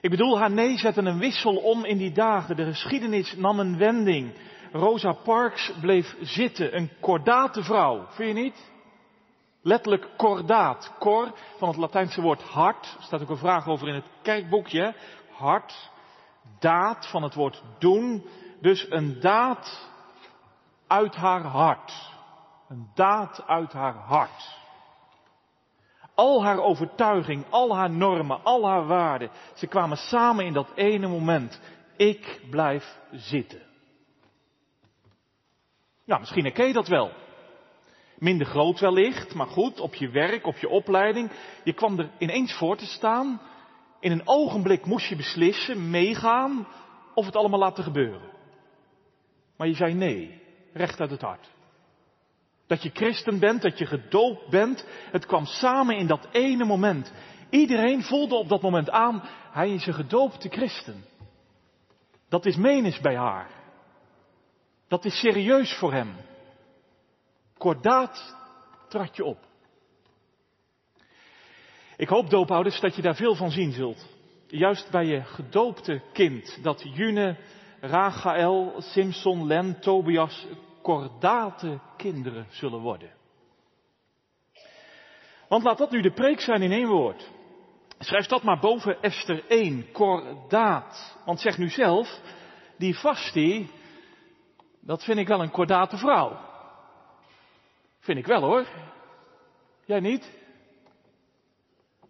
Ik 0.00 0.10
bedoel, 0.10 0.38
haar 0.38 0.50
nee 0.50 0.78
zette 0.78 1.00
een 1.00 1.18
wissel 1.18 1.56
om 1.56 1.84
in 1.84 1.98
die 1.98 2.12
dagen. 2.12 2.56
De 2.56 2.64
geschiedenis 2.64 3.34
nam 3.36 3.58
een 3.58 3.78
wending. 3.78 4.34
Rosa 4.74 5.12
Parks 5.12 5.72
bleef 5.80 6.16
zitten, 6.20 6.76
een 6.76 6.90
kordate 7.00 7.62
vrouw. 7.62 8.06
Vind 8.08 8.36
je 8.36 8.42
niet? 8.42 8.72
Letterlijk 9.62 10.08
kordaat. 10.16 10.92
Cor, 10.98 11.32
van 11.58 11.68
het 11.68 11.76
Latijnse 11.76 12.20
woord 12.20 12.42
hart. 12.42 12.94
Er 12.98 13.02
staat 13.02 13.22
ook 13.22 13.28
een 13.28 13.36
vraag 13.36 13.68
over 13.68 13.88
in 13.88 13.94
het 13.94 14.04
kerkboekje. 14.22 14.94
Hart. 15.30 15.90
Daad, 16.58 17.06
van 17.06 17.22
het 17.22 17.34
woord 17.34 17.62
doen. 17.78 18.26
Dus 18.60 18.86
een 18.90 19.20
daad 19.20 19.90
uit 20.86 21.14
haar 21.14 21.42
hart. 21.42 22.10
Een 22.68 22.90
daad 22.94 23.42
uit 23.46 23.72
haar 23.72 23.94
hart. 23.94 24.58
Al 26.14 26.44
haar 26.44 26.58
overtuiging, 26.58 27.44
al 27.50 27.76
haar 27.76 27.90
normen, 27.90 28.44
al 28.44 28.66
haar 28.68 28.86
waarden, 28.86 29.30
ze 29.54 29.66
kwamen 29.66 29.96
samen 29.96 30.44
in 30.44 30.52
dat 30.52 30.72
ene 30.74 31.06
moment. 31.06 31.60
Ik 31.96 32.40
blijf 32.50 32.98
zitten. 33.12 33.73
Nou, 36.04 36.20
misschien 36.20 36.44
herken 36.44 36.66
je 36.66 36.72
dat 36.72 36.88
wel. 36.88 37.12
Minder 38.18 38.46
groot 38.46 38.80
wellicht, 38.80 39.34
maar 39.34 39.46
goed, 39.46 39.80
op 39.80 39.94
je 39.94 40.08
werk, 40.08 40.46
op 40.46 40.56
je 40.56 40.68
opleiding. 40.68 41.30
Je 41.64 41.72
kwam 41.72 41.98
er 41.98 42.10
ineens 42.18 42.52
voor 42.52 42.76
te 42.76 42.86
staan. 42.86 43.40
In 44.00 44.12
een 44.12 44.28
ogenblik 44.28 44.86
moest 44.86 45.08
je 45.08 45.16
beslissen, 45.16 45.90
meegaan 45.90 46.66
of 47.14 47.26
het 47.26 47.36
allemaal 47.36 47.58
laten 47.58 47.84
gebeuren. 47.84 48.32
Maar 49.56 49.68
je 49.68 49.74
zei 49.74 49.94
nee, 49.94 50.40
recht 50.72 51.00
uit 51.00 51.10
het 51.10 51.20
hart. 51.20 51.52
Dat 52.66 52.82
je 52.82 52.90
christen 52.92 53.38
bent, 53.38 53.62
dat 53.62 53.78
je 53.78 53.86
gedoopt 53.86 54.48
bent, 54.50 54.86
het 55.10 55.26
kwam 55.26 55.44
samen 55.44 55.96
in 55.96 56.06
dat 56.06 56.28
ene 56.32 56.64
moment. 56.64 57.12
Iedereen 57.50 58.02
voelde 58.02 58.34
op 58.34 58.48
dat 58.48 58.62
moment 58.62 58.90
aan, 58.90 59.22
hij 59.50 59.70
is 59.70 59.86
een 59.86 59.94
gedoopte 59.94 60.48
christen. 60.48 61.04
Dat 62.28 62.46
is 62.46 62.56
menis 62.56 63.00
bij 63.00 63.16
haar. 63.16 63.63
Dat 64.94 65.04
is 65.04 65.18
serieus 65.18 65.76
voor 65.78 65.92
hem. 65.92 66.16
Kordaat 67.58 68.36
trad 68.88 69.16
je 69.16 69.24
op. 69.24 69.38
Ik 71.96 72.08
hoop, 72.08 72.30
doopouders, 72.30 72.80
dat 72.80 72.96
je 72.96 73.02
daar 73.02 73.14
veel 73.14 73.34
van 73.34 73.50
zien 73.50 73.72
zult. 73.72 74.06
Juist 74.46 74.90
bij 74.90 75.04
je 75.04 75.22
gedoopte 75.22 76.02
kind, 76.12 76.58
dat 76.62 76.82
June, 76.82 77.36
Rachael, 77.80 78.74
Simson, 78.78 79.46
Len, 79.46 79.80
Tobias 79.80 80.46
kordate 80.82 81.80
kinderen 81.96 82.46
zullen 82.50 82.80
worden. 82.80 83.10
Want 85.48 85.62
laat 85.62 85.78
dat 85.78 85.90
nu 85.90 86.00
de 86.00 86.12
preek 86.12 86.40
zijn 86.40 86.62
in 86.62 86.72
één 86.72 86.88
woord. 86.88 87.30
Schrijf 87.98 88.26
dat 88.26 88.42
maar 88.42 88.60
boven 88.60 89.02
Esther 89.02 89.44
1, 89.48 89.92
kordaat. 89.92 91.18
Want 91.24 91.40
zeg 91.40 91.58
nu 91.58 91.68
zelf, 91.68 92.20
die 92.76 92.98
Vasti, 92.98 93.70
dat 94.84 95.04
vind 95.04 95.18
ik 95.18 95.28
wel 95.28 95.42
een 95.42 95.50
kordate 95.50 95.96
vrouw. 95.96 96.40
Vind 97.98 98.18
ik 98.18 98.26
wel 98.26 98.40
hoor. 98.40 98.66
Jij 99.84 100.00
niet? 100.00 100.30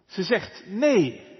Ze 0.06 0.22
zegt 0.22 0.64
nee. 0.66 1.32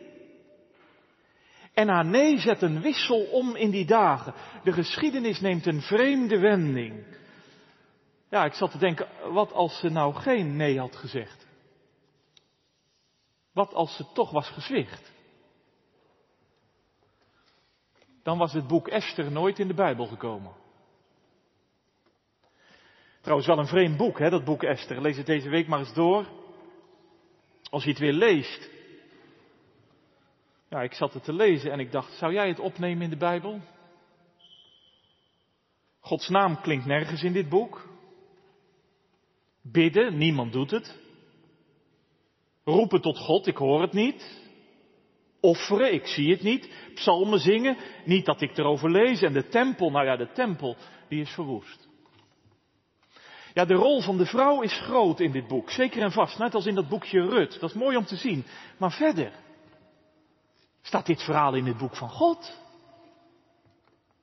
En 1.72 1.88
haar 1.88 2.04
nee 2.04 2.38
zet 2.38 2.62
een 2.62 2.80
wissel 2.80 3.24
om 3.24 3.56
in 3.56 3.70
die 3.70 3.86
dagen. 3.86 4.34
De 4.62 4.72
geschiedenis 4.72 5.40
neemt 5.40 5.66
een 5.66 5.80
vreemde 5.80 6.38
wending. 6.38 7.16
Ja, 8.30 8.44
ik 8.44 8.52
zat 8.52 8.70
te 8.70 8.78
denken, 8.78 9.32
wat 9.32 9.52
als 9.52 9.78
ze 9.78 9.88
nou 9.88 10.14
geen 10.14 10.56
nee 10.56 10.78
had 10.78 10.96
gezegd? 10.96 11.46
Wat 13.52 13.74
als 13.74 13.96
ze 13.96 14.12
toch 14.12 14.30
was 14.30 14.48
gezwicht? 14.48 15.12
Dan 18.22 18.38
was 18.38 18.52
het 18.52 18.66
boek 18.66 18.88
Esther 18.88 19.32
nooit 19.32 19.58
in 19.58 19.68
de 19.68 19.74
Bijbel 19.74 20.06
gekomen. 20.06 20.63
Trouwens 23.25 23.49
wel 23.49 23.59
een 23.59 23.66
vreemd 23.66 23.97
boek, 23.97 24.19
hè, 24.19 24.31
dat 24.31 24.45
boek 24.45 24.62
Esther. 24.62 25.00
Lees 25.00 25.16
het 25.16 25.26
deze 25.26 25.49
week 25.49 25.66
maar 25.66 25.78
eens 25.78 25.95
door. 25.95 26.26
Als 27.71 27.85
je 27.85 27.90
het 27.90 27.99
weer 27.99 28.12
leest. 28.12 28.71
Ja, 30.69 30.83
ik 30.83 30.95
zat 30.95 31.14
het 31.14 31.25
te 31.25 31.33
lezen 31.33 31.73
en 31.73 31.78
ik 31.78 31.93
dacht, 31.93 32.12
zou 32.12 32.33
jij 32.33 32.49
het 32.49 32.59
opnemen 32.59 33.02
in 33.02 33.11
de 33.11 33.16
Bijbel? 33.16 33.61
Gods 36.00 36.28
naam 36.28 36.61
klinkt 36.61 36.87
nergens 36.87 37.23
in 37.23 37.33
dit 37.33 37.49
boek. 37.49 37.88
Bidden, 39.62 40.19
niemand 40.19 40.52
doet 40.52 40.71
het. 40.71 40.99
Roepen 42.64 43.00
tot 43.00 43.19
God, 43.19 43.47
ik 43.47 43.57
hoor 43.57 43.83
het 43.83 43.93
niet. 43.93 44.43
Offeren, 45.40 45.93
ik 45.93 46.07
zie 46.07 46.31
het 46.31 46.43
niet. 46.43 46.69
Psalmen 46.95 47.38
zingen, 47.38 47.76
niet 48.04 48.25
dat 48.25 48.40
ik 48.40 48.59
erover 48.59 48.90
lees. 48.90 49.23
En 49.23 49.33
de 49.33 49.49
tempel, 49.49 49.90
nou 49.90 50.07
ja, 50.07 50.16
de 50.16 50.33
tempel, 50.33 50.76
die 51.09 51.21
is 51.21 51.31
verwoest. 51.31 51.83
Ja, 53.54 53.64
de 53.64 53.75
rol 53.75 54.00
van 54.00 54.16
de 54.16 54.26
vrouw 54.26 54.61
is 54.61 54.80
groot 54.80 55.20
in 55.20 55.32
dit 55.32 55.46
boek. 55.46 55.70
Zeker 55.70 56.02
en 56.02 56.12
vast, 56.12 56.38
net 56.38 56.54
als 56.54 56.66
in 56.66 56.75
dat 56.75 56.88
boekje 56.88 57.20
Rut. 57.20 57.61
Dat 57.61 57.70
is 57.70 57.76
mooi 57.76 57.96
om 57.96 58.04
te 58.04 58.16
zien. 58.16 58.44
Maar 58.78 58.92
verder 58.92 59.32
staat 60.82 61.06
dit 61.06 61.23
verhaal 61.23 61.54
in 61.54 61.66
het 61.66 61.76
boek 61.76 61.96
van 61.96 62.11
God. 62.11 62.58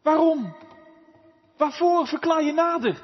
Waarom? 0.02 0.56
Waarvoor 1.58 2.08
verklaar 2.08 2.44
je 2.44 2.52
nader? 2.52 3.02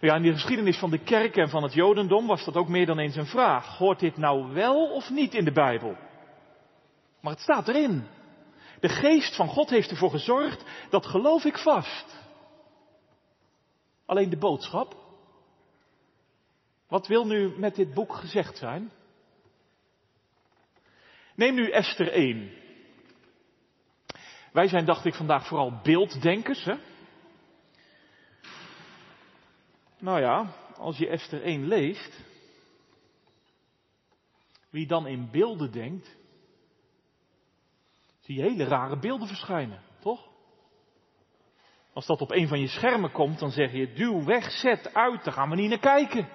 Ja, 0.00 0.14
in 0.14 0.22
de 0.22 0.32
geschiedenis 0.32 0.78
van 0.78 0.90
de 0.90 0.98
kerk 0.98 1.36
en 1.36 1.48
van 1.48 1.62
het 1.62 1.72
Jodendom 1.72 2.26
was 2.26 2.44
dat 2.44 2.56
ook 2.56 2.68
meer 2.68 2.86
dan 2.86 2.98
eens 2.98 3.16
een 3.16 3.26
vraag. 3.26 3.76
Hoort 3.76 3.98
dit 3.98 4.16
nou 4.16 4.52
wel 4.52 4.92
of 4.92 5.10
niet 5.10 5.34
in 5.34 5.44
de 5.44 5.52
Bijbel? 5.52 5.96
Maar 7.20 7.32
het 7.32 7.42
staat 7.42 7.68
erin. 7.68 8.06
De 8.80 8.88
geest 8.88 9.36
van 9.36 9.48
God 9.48 9.70
heeft 9.70 9.90
ervoor 9.90 10.10
gezorgd, 10.10 10.64
dat 10.90 11.06
geloof 11.06 11.44
ik 11.44 11.58
vast. 11.58 12.18
Alleen 14.10 14.30
de 14.30 14.38
boodschap. 14.38 14.96
Wat 16.88 17.06
wil 17.06 17.26
nu 17.26 17.58
met 17.58 17.74
dit 17.74 17.94
boek 17.94 18.14
gezegd 18.14 18.56
zijn? 18.56 18.92
Neem 21.34 21.54
nu 21.54 21.70
Esther 21.70 22.12
1. 22.12 22.50
Wij 24.52 24.68
zijn, 24.68 24.84
dacht 24.84 25.04
ik, 25.04 25.14
vandaag 25.14 25.46
vooral 25.46 25.80
beelddenkers. 25.82 26.64
Hè? 26.64 26.74
Nou 29.98 30.20
ja, 30.20 30.54
als 30.76 30.98
je 30.98 31.08
Esther 31.08 31.42
1 31.42 31.66
leest, 31.66 32.20
wie 34.70 34.86
dan 34.86 35.06
in 35.06 35.30
beelden 35.30 35.72
denkt, 35.72 36.16
zie 38.20 38.36
je 38.36 38.42
hele 38.42 38.64
rare 38.64 38.98
beelden 38.98 39.28
verschijnen? 39.28 39.82
Als 42.00 42.08
dat 42.08 42.20
op 42.20 42.30
een 42.30 42.48
van 42.48 42.60
je 42.60 42.66
schermen 42.66 43.12
komt, 43.12 43.38
dan 43.38 43.50
zeg 43.50 43.72
je, 43.72 43.92
duw 43.92 44.24
weg, 44.24 44.50
zet 44.50 44.94
uit, 44.94 45.24
daar 45.24 45.32
gaan 45.32 45.50
we 45.50 45.56
niet 45.56 45.68
naar 45.68 45.78
kijken. 45.78 46.28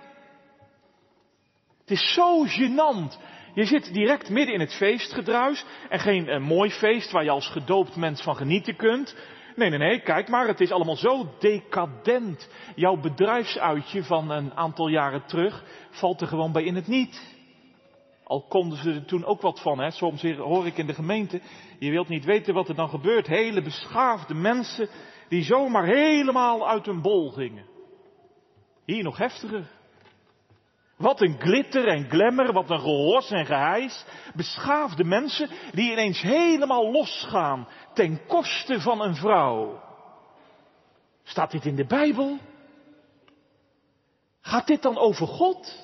Het 1.79 1.91
is 1.91 2.13
zo 2.13 2.45
gênant. 2.45 3.19
Je 3.53 3.65
zit 3.65 3.93
direct 3.93 4.29
midden 4.29 4.53
in 4.53 4.60
het 4.60 4.74
feestgedruis 4.74 5.65
en 5.89 6.00
geen 6.00 6.27
uh, 6.27 6.39
mooi 6.39 6.72
feest 6.72 7.12
waar 7.12 7.24
je 7.24 7.29
als 7.29 7.48
gedoopt 7.48 7.95
mens 7.95 8.22
van 8.22 8.36
genieten 8.36 8.75
kunt. 8.75 9.15
Nee, 9.55 9.69
nee, 9.69 9.79
nee, 9.79 10.00
kijk 10.00 10.27
maar, 10.29 10.48
het 10.48 10.62
is 10.62 10.72
allemaal 10.72 10.95
zo 10.95 11.29
decadent. 11.39 12.50
Jouw 12.75 13.00
bedrijfsuitje 13.00 14.03
van 14.03 14.29
een 14.31 14.53
aantal 14.53 14.88
jaren 14.88 15.25
terug 15.25 15.63
valt 15.89 16.22
er 16.22 16.27
gewoon 16.27 16.51
bij 16.51 16.63
in 16.63 16.75
het 16.75 16.88
niet. 16.88 17.36
Al 18.24 18.45
konden 18.48 18.77
ze 18.77 18.91
er 18.91 19.05
toen 19.05 19.25
ook 19.25 19.41
wat 19.41 19.62
van, 19.62 19.79
hè. 19.79 19.91
Soms 19.91 20.22
hoor 20.22 20.65
ik 20.65 20.77
in 20.77 20.88
de 20.88 20.93
gemeente, 20.93 21.41
je 21.79 21.91
wilt 21.91 22.07
niet 22.07 22.25
weten 22.25 22.53
wat 22.53 22.69
er 22.69 22.75
dan 22.75 22.89
gebeurt. 22.89 23.27
Hele 23.27 23.62
beschaafde 23.62 24.34
mensen 24.34 24.89
die 25.36 25.44
zomaar 25.44 25.86
helemaal 25.86 26.68
uit 26.70 26.86
hun 26.86 27.01
bol 27.01 27.32
gingen. 27.32 27.65
Hier 28.86 29.04
nog 29.04 29.18
heftiger. 29.18 29.68
Wat 30.98 31.22
een 31.22 31.39
glitter 31.39 31.88
en 31.88 32.10
glamour, 32.10 32.54
wat 32.54 32.70
een 32.70 32.80
gehors 32.80 33.32
en 33.32 33.46
geheis. 33.46 34.06
Beschaafde 34.36 35.04
mensen 35.04 35.50
die 35.72 35.92
ineens 35.92 36.22
helemaal 36.22 36.92
losgaan 36.92 37.68
ten 37.94 38.25
koste 38.25 38.82
van 38.82 39.01
een 39.01 39.15
vrouw. 39.15 39.84
Staat 41.24 41.51
dit 41.51 41.65
in 41.65 41.75
de 41.75 41.86
Bijbel? 41.86 42.38
Gaat 44.42 44.68
dit 44.68 44.82
dan 44.82 44.98
over 44.98 45.27
God? 45.27 45.84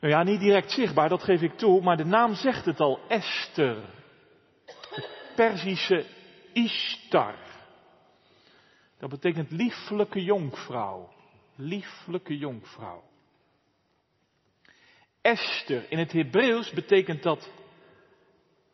Nou 0.00 0.12
ja, 0.12 0.22
niet 0.22 0.40
direct 0.40 0.70
zichtbaar, 0.70 1.08
dat 1.08 1.22
geef 1.22 1.40
ik 1.40 1.58
toe, 1.58 1.82
maar 1.82 1.96
de 1.96 2.04
naam 2.04 2.34
zegt 2.34 2.64
het 2.64 2.80
al, 2.80 3.00
Esther. 3.08 3.76
De 5.36 5.42
Perzische 5.42 6.06
Ishtar. 6.52 7.34
Dat 8.98 9.10
betekent 9.10 9.50
lieflijke 9.50 10.22
jonkvrouw. 10.22 11.08
Lieflijke 11.56 12.38
jonkvrouw. 12.38 13.02
Esther, 15.20 15.90
in 15.90 15.98
het 15.98 16.12
Hebreeuws 16.12 16.70
betekent 16.70 17.22
dat 17.22 17.50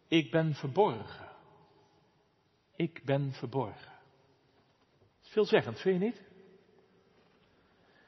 ik 0.09 0.31
ben 0.31 0.55
verborgen. 0.55 1.29
Ik 2.77 3.03
ben 3.05 3.33
verborgen. 3.33 3.93
Veelzeggend, 5.21 5.81
vind 5.81 6.01
je 6.01 6.07
niet? 6.07 6.23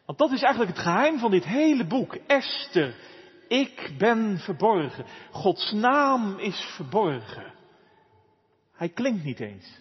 Want 0.06 0.18
dat 0.18 0.32
is 0.32 0.42
eigenlijk 0.42 0.76
het 0.76 0.86
geheim 0.86 1.18
van 1.18 1.30
dit 1.30 1.44
hele 1.44 1.86
boek. 1.86 2.14
Esther, 2.14 2.94
ik 3.48 3.94
ben 3.98 4.38
verborgen. 4.38 5.06
Gods 5.30 5.72
naam 5.72 6.38
is 6.38 6.60
verborgen. 6.76 7.53
Hij 8.74 8.88
klinkt 8.88 9.24
niet 9.24 9.40
eens. 9.40 9.80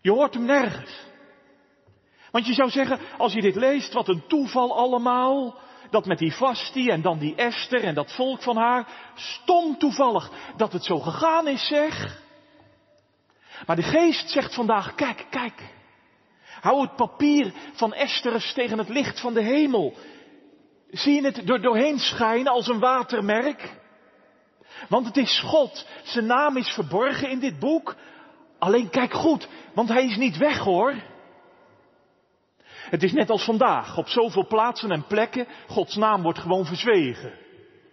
Je 0.00 0.10
hoort 0.10 0.34
hem 0.34 0.44
nergens. 0.44 1.08
Want 2.30 2.46
je 2.46 2.54
zou 2.54 2.70
zeggen, 2.70 2.98
als 3.18 3.32
je 3.32 3.40
dit 3.40 3.54
leest, 3.54 3.92
wat 3.92 4.08
een 4.08 4.26
toeval 4.26 4.76
allemaal. 4.76 5.58
Dat 5.90 6.06
met 6.06 6.18
die 6.18 6.32
Vasti 6.32 6.88
en 6.88 7.02
dan 7.02 7.18
die 7.18 7.34
Esther 7.34 7.84
en 7.84 7.94
dat 7.94 8.14
volk 8.14 8.42
van 8.42 8.56
haar. 8.56 8.88
Stom 9.14 9.78
toevallig 9.78 10.30
dat 10.56 10.72
het 10.72 10.84
zo 10.84 10.98
gegaan 10.98 11.48
is, 11.48 11.66
zeg. 11.66 12.22
Maar 13.66 13.76
de 13.76 13.82
geest 13.82 14.30
zegt 14.30 14.54
vandaag, 14.54 14.94
kijk, 14.94 15.26
kijk. 15.30 15.62
Hou 16.60 16.80
het 16.80 16.96
papier 16.96 17.52
van 17.72 17.92
Esther 17.92 18.52
tegen 18.54 18.78
het 18.78 18.88
licht 18.88 19.20
van 19.20 19.34
de 19.34 19.42
hemel. 19.42 19.94
Zie 20.90 21.14
je 21.14 21.24
het 21.24 21.50
er 21.50 21.62
doorheen 21.62 21.98
schijnen 21.98 22.52
als 22.52 22.68
een 22.68 22.78
watermerk? 22.78 23.78
Want 24.88 25.06
het 25.06 25.16
is 25.16 25.40
God. 25.40 25.86
Zijn 26.02 26.26
naam 26.26 26.56
is 26.56 26.68
verborgen 26.68 27.30
in 27.30 27.38
dit 27.38 27.58
boek. 27.58 27.96
Alleen 28.58 28.90
kijk 28.90 29.12
goed, 29.12 29.48
want 29.74 29.88
hij 29.88 30.04
is 30.04 30.16
niet 30.16 30.36
weg 30.36 30.58
hoor. 30.58 30.94
Het 32.66 33.02
is 33.02 33.12
net 33.12 33.30
als 33.30 33.44
vandaag. 33.44 33.96
Op 33.96 34.08
zoveel 34.08 34.46
plaatsen 34.46 34.90
en 34.90 35.06
plekken, 35.06 35.46
Gods 35.68 35.96
naam 35.96 36.22
wordt 36.22 36.38
gewoon 36.38 36.66
verzwegen. 36.66 37.32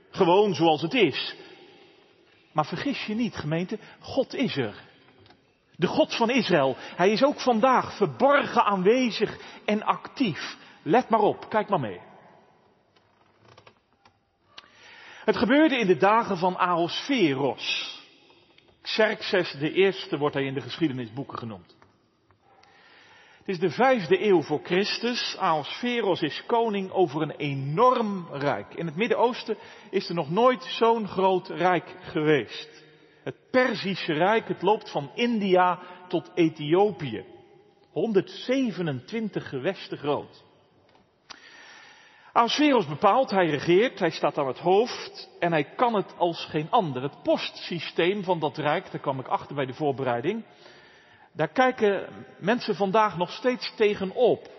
Gewoon 0.09 0.53
zoals 0.53 0.81
het 0.81 0.93
is. 0.93 1.35
Maar 2.51 2.65
vergis 2.65 3.05
je 3.05 3.13
niet, 3.13 3.35
gemeente, 3.35 3.79
God 3.99 4.33
is 4.33 4.57
er. 4.57 4.75
De 5.75 5.87
God 5.87 6.15
van 6.15 6.29
Israël. 6.29 6.75
Hij 6.95 7.11
is 7.11 7.23
ook 7.23 7.39
vandaag 7.39 7.97
verborgen 7.97 8.63
aanwezig 8.63 9.37
en 9.65 9.83
actief. 9.83 10.57
Let 10.83 11.09
maar 11.09 11.19
op, 11.19 11.49
kijk 11.49 11.69
maar 11.69 11.79
mee. 11.79 12.06
Het 15.27 15.37
gebeurde 15.37 15.77
in 15.77 15.87
de 15.87 15.97
dagen 15.97 16.37
van 16.37 16.57
Ahasveros. 16.57 17.95
Xerxes 18.81 19.51
de 19.51 19.71
eerste 19.71 20.17
wordt 20.17 20.35
hij 20.35 20.45
in 20.45 20.53
de 20.53 20.61
geschiedenisboeken 20.61 21.37
genoemd. 21.37 21.75
Het 23.37 23.47
is 23.47 23.59
de 23.59 23.69
vijfde 23.69 24.25
eeuw 24.25 24.41
voor 24.41 24.59
Christus. 24.63 25.37
Ahasveros 25.37 26.21
is 26.21 26.43
koning 26.45 26.91
over 26.91 27.21
een 27.21 27.35
enorm 27.35 28.27
rijk. 28.31 28.73
In 28.73 28.85
het 28.85 28.95
Midden-Oosten 28.95 29.57
is 29.89 30.09
er 30.09 30.15
nog 30.15 30.29
nooit 30.29 30.63
zo'n 30.63 31.07
groot 31.07 31.47
rijk 31.47 31.95
geweest. 32.01 32.83
Het 33.23 33.35
Perzische 33.51 34.13
Rijk, 34.13 34.47
het 34.47 34.61
loopt 34.61 34.91
van 34.91 35.11
India 35.15 35.79
tot 36.07 36.31
Ethiopië. 36.33 37.25
127 37.91 39.49
gewesten 39.49 39.97
groot. 39.97 40.45
Ahasveros 42.37 42.87
bepaalt, 42.87 43.29
hij 43.31 43.49
regeert, 43.49 43.99
hij 43.99 44.09
staat 44.09 44.37
aan 44.37 44.47
het 44.47 44.59
hoofd 44.59 45.29
en 45.39 45.51
hij 45.51 45.63
kan 45.63 45.93
het 45.93 46.13
als 46.17 46.45
geen 46.45 46.67
ander. 46.69 47.01
Het 47.01 47.23
postsysteem 47.23 48.23
van 48.23 48.39
dat 48.39 48.57
rijk, 48.57 48.91
daar 48.91 49.01
kwam 49.01 49.19
ik 49.19 49.27
achter 49.27 49.55
bij 49.55 49.65
de 49.65 49.73
voorbereiding, 49.73 50.45
daar 51.33 51.47
kijken 51.47 52.09
mensen 52.39 52.75
vandaag 52.75 53.17
nog 53.17 53.31
steeds 53.31 53.75
tegenop. 53.75 54.49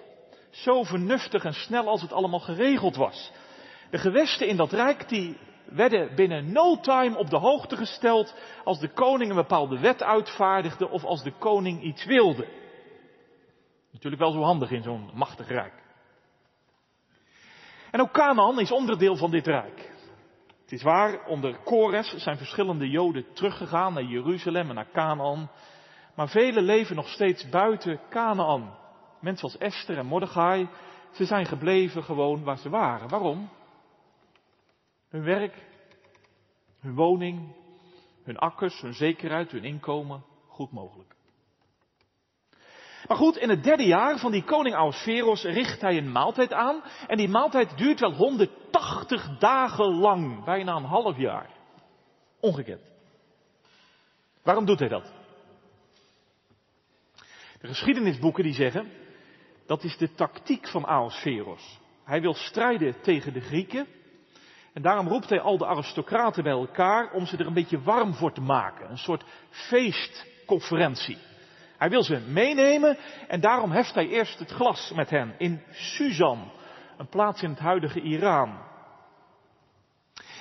Zo 0.50 0.82
vernuftig 0.82 1.44
en 1.44 1.52
snel 1.52 1.88
als 1.88 2.02
het 2.02 2.12
allemaal 2.12 2.40
geregeld 2.40 2.96
was. 2.96 3.32
De 3.90 3.98
gewesten 3.98 4.48
in 4.48 4.56
dat 4.56 4.72
rijk 4.72 5.08
die 5.08 5.38
werden 5.64 6.14
binnen 6.14 6.52
no 6.52 6.80
time 6.80 7.16
op 7.16 7.30
de 7.30 7.38
hoogte 7.38 7.76
gesteld 7.76 8.34
als 8.64 8.80
de 8.80 8.92
koning 8.92 9.30
een 9.30 9.36
bepaalde 9.36 9.78
wet 9.78 10.02
uitvaardigde 10.02 10.88
of 10.88 11.04
als 11.04 11.22
de 11.22 11.32
koning 11.38 11.82
iets 11.82 12.04
wilde. 12.04 12.48
Natuurlijk 13.92 14.22
wel 14.22 14.32
zo 14.32 14.42
handig 14.42 14.70
in 14.70 14.82
zo'n 14.82 15.10
machtig 15.14 15.48
rijk. 15.48 15.87
En 17.98 18.04
ook 18.04 18.12
Canaan 18.12 18.60
is 18.60 18.72
onderdeel 18.72 19.16
van 19.16 19.30
dit 19.30 19.46
rijk. 19.46 19.92
Het 20.60 20.72
is 20.72 20.82
waar, 20.82 21.26
onder 21.26 21.58
Kores 21.64 22.14
zijn 22.16 22.36
verschillende 22.36 22.88
Joden 22.88 23.32
teruggegaan 23.32 23.92
naar 23.92 24.02
Jeruzalem 24.02 24.68
en 24.68 24.74
naar 24.74 24.90
Canaan. 24.92 25.50
Maar 26.14 26.28
velen 26.28 26.62
leven 26.62 26.96
nog 26.96 27.08
steeds 27.08 27.48
buiten 27.48 28.00
Canaan. 28.10 28.78
Mensen 29.20 29.44
als 29.44 29.58
Esther 29.58 29.98
en 29.98 30.06
Mordechai, 30.06 30.68
ze 31.12 31.24
zijn 31.24 31.46
gebleven 31.46 32.04
gewoon 32.04 32.44
waar 32.44 32.58
ze 32.58 32.68
waren. 32.68 33.08
Waarom? 33.08 33.48
Hun 35.08 35.22
werk, 35.22 35.66
hun 36.80 36.94
woning, 36.94 37.54
hun 38.24 38.38
akkers, 38.38 38.80
hun 38.80 38.94
zekerheid, 38.94 39.50
hun 39.50 39.64
inkomen, 39.64 40.24
goed 40.46 40.72
mogelijk. 40.72 41.17
Maar 43.08 43.16
goed, 43.16 43.36
in 43.36 43.48
het 43.48 43.64
derde 43.64 43.86
jaar 43.86 44.18
van 44.18 44.32
die 44.32 44.44
koning 44.44 44.74
Ahasveros 44.74 45.42
richt 45.42 45.80
hij 45.80 45.96
een 45.96 46.12
maaltijd 46.12 46.52
aan. 46.52 46.82
En 47.06 47.16
die 47.16 47.28
maaltijd 47.28 47.78
duurt 47.78 48.00
wel 48.00 48.12
180 48.12 49.38
dagen 49.38 49.94
lang, 49.94 50.44
bijna 50.44 50.76
een 50.76 50.84
half 50.84 51.16
jaar. 51.16 51.50
Ongekend. 52.40 52.80
Waarom 54.42 54.64
doet 54.64 54.78
hij 54.78 54.88
dat? 54.88 55.12
De 57.60 57.66
geschiedenisboeken 57.66 58.42
die 58.42 58.54
zeggen, 58.54 58.92
dat 59.66 59.84
is 59.84 59.96
de 59.96 60.14
tactiek 60.14 60.68
van 60.68 60.86
Ahasveros. 60.86 61.78
Hij 62.04 62.20
wil 62.20 62.34
strijden 62.34 63.00
tegen 63.00 63.32
de 63.32 63.40
Grieken. 63.40 63.86
En 64.72 64.82
daarom 64.82 65.08
roept 65.08 65.28
hij 65.28 65.40
al 65.40 65.58
de 65.58 65.66
aristocraten 65.66 66.42
bij 66.42 66.52
elkaar 66.52 67.12
om 67.12 67.26
ze 67.26 67.36
er 67.36 67.46
een 67.46 67.52
beetje 67.52 67.82
warm 67.82 68.14
voor 68.14 68.32
te 68.32 68.40
maken. 68.40 68.90
Een 68.90 68.98
soort 68.98 69.24
feestconferentie. 69.50 71.18
Hij 71.78 71.90
wil 71.90 72.02
ze 72.02 72.18
meenemen 72.18 72.98
en 73.28 73.40
daarom 73.40 73.70
heft 73.70 73.94
hij 73.94 74.08
eerst 74.08 74.38
het 74.38 74.50
glas 74.50 74.92
met 74.94 75.10
hen 75.10 75.34
in 75.38 75.62
Susan, 75.70 76.50
een 76.96 77.08
plaats 77.08 77.42
in 77.42 77.50
het 77.50 77.58
huidige 77.58 78.00
Iran. 78.00 78.66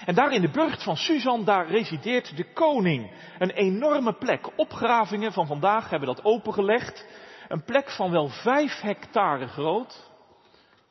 En 0.06 0.16
daar 0.16 0.32
in 0.32 0.42
de 0.42 0.50
burcht 0.50 0.84
van 0.84 0.98
Susan, 0.98 1.46
daar 1.46 1.68
resideert 1.68 2.38
de 2.38 2.54
koning. 2.54 3.12
Een 3.40 3.50
enorme 3.50 4.14
plek. 4.14 4.58
Opgravingen 4.58 5.34
van 5.34 5.48
vandaag 5.48 5.90
hebben 5.90 6.08
dat 6.08 6.26
opengelegd. 6.26 7.06
Een 7.48 7.64
plek 7.64 7.90
van 7.90 8.12
wel 8.12 8.28
vijf 8.28 8.82
hectare 8.82 9.48
groot. 9.48 10.12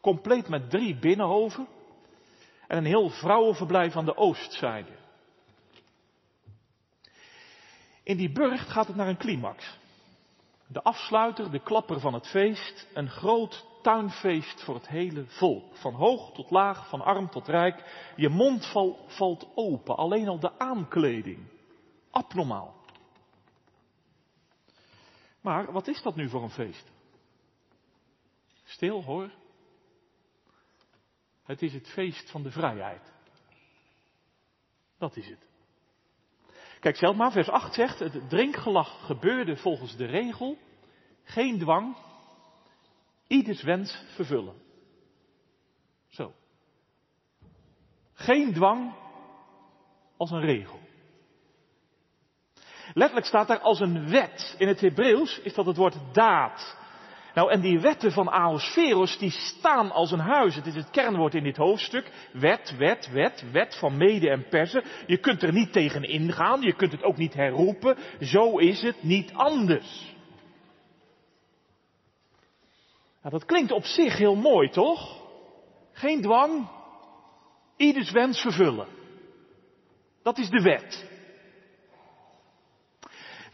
Compleet 0.00 0.48
met 0.48 0.70
drie 0.70 0.98
binnenhoven. 0.98 1.68
En 2.66 2.76
een 2.76 2.84
heel 2.84 3.08
vrouwenverblijf 3.08 3.96
aan 3.96 4.04
de 4.04 4.16
oostzijde. 4.16 4.92
In 8.02 8.16
die 8.16 8.32
burcht 8.32 8.68
gaat 8.68 8.86
het 8.86 8.96
naar 8.96 9.08
een 9.08 9.16
climax. 9.16 9.78
De 10.66 10.82
afsluiter, 10.82 11.50
de 11.50 11.62
klapper 11.62 12.00
van 12.00 12.14
het 12.14 12.26
feest, 12.26 12.88
een 12.94 13.10
groot 13.10 13.66
tuinfeest 13.82 14.62
voor 14.62 14.74
het 14.74 14.88
hele 14.88 15.26
volk. 15.26 15.76
Van 15.76 15.94
hoog 15.94 16.32
tot 16.32 16.50
laag, 16.50 16.88
van 16.88 17.00
arm 17.00 17.30
tot 17.30 17.48
rijk. 17.48 18.10
Je 18.16 18.28
mond 18.28 18.66
val, 18.66 19.04
valt 19.06 19.48
open, 19.54 19.96
alleen 19.96 20.28
al 20.28 20.38
de 20.38 20.58
aankleding. 20.58 21.48
Abnormaal. 22.10 22.74
Maar 25.40 25.72
wat 25.72 25.88
is 25.88 26.02
dat 26.02 26.16
nu 26.16 26.28
voor 26.28 26.42
een 26.42 26.50
feest? 26.50 26.90
Stil 28.64 29.02
hoor. 29.02 29.30
Het 31.42 31.62
is 31.62 31.72
het 31.72 31.88
feest 31.88 32.30
van 32.30 32.42
de 32.42 32.50
vrijheid. 32.50 33.12
Dat 34.98 35.16
is 35.16 35.28
het. 35.28 35.45
Kijk 36.86 36.98
zelf 36.98 37.16
maar, 37.16 37.32
vers 37.32 37.48
8 37.48 37.74
zegt, 37.74 37.98
het 37.98 38.28
drinkgelach 38.28 39.06
gebeurde 39.06 39.56
volgens 39.56 39.96
de 39.96 40.04
regel, 40.04 40.58
geen 41.22 41.58
dwang, 41.58 41.96
ieders 43.26 43.62
wens 43.62 44.02
vervullen. 44.14 44.54
Zo. 46.08 46.32
Geen 48.12 48.52
dwang 48.52 48.94
als 50.16 50.30
een 50.30 50.40
regel. 50.40 50.78
Letterlijk 52.94 53.26
staat 53.26 53.48
daar 53.48 53.60
als 53.60 53.80
een 53.80 54.08
wet. 54.08 54.54
In 54.58 54.68
het 54.68 54.80
Hebreeuws 54.80 55.38
is 55.38 55.54
dat 55.54 55.66
het 55.66 55.76
woord 55.76 55.96
daad. 56.12 56.76
Nou, 57.36 57.50
en 57.50 57.60
die 57.60 57.80
wetten 57.80 58.12
van 58.12 58.30
Aosferos, 58.30 59.18
die 59.18 59.30
staan 59.30 59.90
als 59.90 60.10
een 60.10 60.18
huis. 60.18 60.54
Het 60.54 60.66
is 60.66 60.74
het 60.74 60.90
kernwoord 60.90 61.34
in 61.34 61.42
dit 61.42 61.56
hoofdstuk. 61.56 62.10
Wet, 62.32 62.74
wet, 62.78 63.10
wet, 63.10 63.44
wet 63.52 63.76
van 63.78 63.96
Mede 63.96 64.30
en 64.30 64.48
Persen. 64.48 64.84
Je 65.06 65.16
kunt 65.16 65.42
er 65.42 65.52
niet 65.52 65.72
tegen 65.72 66.02
ingaan, 66.02 66.62
je 66.62 66.74
kunt 66.74 66.92
het 66.92 67.02
ook 67.02 67.16
niet 67.16 67.34
herroepen. 67.34 67.96
Zo 68.20 68.58
is 68.58 68.82
het 68.82 69.02
niet 69.02 69.32
anders. 69.32 70.14
Nou, 73.22 73.30
dat 73.30 73.44
klinkt 73.44 73.72
op 73.72 73.84
zich 73.84 74.16
heel 74.16 74.36
mooi, 74.36 74.68
toch? 74.68 75.22
Geen 75.92 76.22
dwang, 76.22 76.68
ieders 77.76 78.10
wens 78.10 78.40
vervullen. 78.40 78.88
Dat 80.22 80.38
is 80.38 80.48
de 80.48 80.62
wet. 80.62 81.15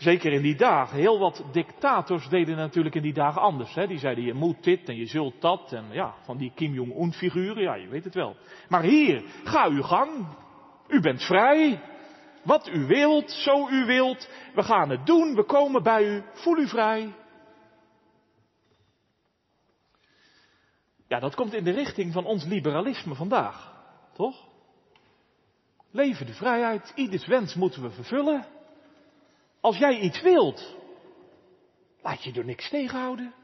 Zeker 0.02 0.32
in 0.32 0.42
die 0.42 0.56
dagen. 0.56 0.98
Heel 0.98 1.18
wat 1.18 1.44
dictators 1.52 2.28
deden 2.28 2.56
natuurlijk 2.56 2.94
in 2.94 3.02
die 3.02 3.12
dagen 3.12 3.42
anders. 3.42 3.74
Hè? 3.74 3.86
Die 3.86 3.98
zeiden 3.98 4.24
je 4.24 4.34
moet 4.34 4.64
dit 4.64 4.88
en 4.88 4.96
je 4.96 5.06
zult 5.06 5.40
dat. 5.40 5.72
En 5.72 5.84
ja, 5.90 6.14
van 6.24 6.36
die 6.36 6.52
Kim 6.54 6.74
Jong-un 6.74 7.12
figuren, 7.12 7.62
ja 7.62 7.74
je 7.74 7.88
weet 7.88 8.04
het 8.04 8.14
wel. 8.14 8.36
Maar 8.68 8.82
hier, 8.82 9.24
ga 9.44 9.68
uw 9.68 9.82
gang. 9.82 10.26
U 10.88 11.00
bent 11.00 11.22
vrij. 11.22 11.80
Wat 12.42 12.68
u 12.68 12.86
wilt, 12.86 13.30
zo 13.30 13.68
u 13.68 13.84
wilt. 13.84 14.28
We 14.54 14.62
gaan 14.62 14.90
het 14.90 15.06
doen, 15.06 15.34
we 15.34 15.44
komen 15.44 15.82
bij 15.82 16.04
u. 16.04 16.22
Voel 16.32 16.58
u 16.58 16.68
vrij. 16.68 17.14
Ja, 21.08 21.20
dat 21.20 21.34
komt 21.34 21.54
in 21.54 21.64
de 21.64 21.72
richting 21.72 22.12
van 22.12 22.24
ons 22.24 22.44
liberalisme 22.44 23.14
vandaag. 23.14 23.72
Toch? 24.12 24.48
Leven 25.90 26.26
de 26.26 26.34
vrijheid, 26.34 26.92
ieders 26.94 27.26
wens 27.26 27.54
moeten 27.54 27.82
we 27.82 27.90
vervullen. 27.90 28.46
Als 29.62 29.76
jij 29.78 29.98
iets 29.98 30.22
wilt, 30.22 30.76
laat 32.00 32.24
je 32.24 32.32
door 32.32 32.44
niks 32.44 32.68
tegenhouden. 32.68 33.34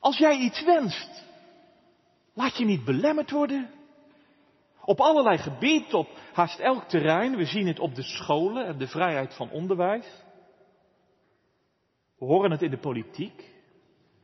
Als 0.00 0.18
jij 0.18 0.36
iets 0.38 0.64
wenst, 0.64 1.24
laat 2.34 2.56
je 2.56 2.64
niet 2.64 2.84
belemmerd 2.84 3.30
worden. 3.30 3.70
Op 4.84 5.00
allerlei 5.00 5.38
gebieden, 5.38 5.98
op 5.98 6.08
haast 6.32 6.58
elk 6.58 6.84
terrein. 6.84 7.36
We 7.36 7.44
zien 7.44 7.66
het 7.66 7.78
op 7.78 7.94
de 7.94 8.02
scholen 8.02 8.66
en 8.66 8.78
de 8.78 8.86
vrijheid 8.86 9.34
van 9.34 9.50
onderwijs. 9.50 10.22
We 12.18 12.24
horen 12.24 12.50
het 12.50 12.62
in 12.62 12.70
de 12.70 12.78
politiek 12.78 13.50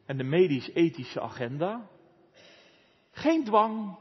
en 0.06 0.16
de 0.16 0.24
medisch-ethische 0.24 1.20
agenda. 1.20 1.88
Geen 3.10 3.44
dwang, 3.44 3.98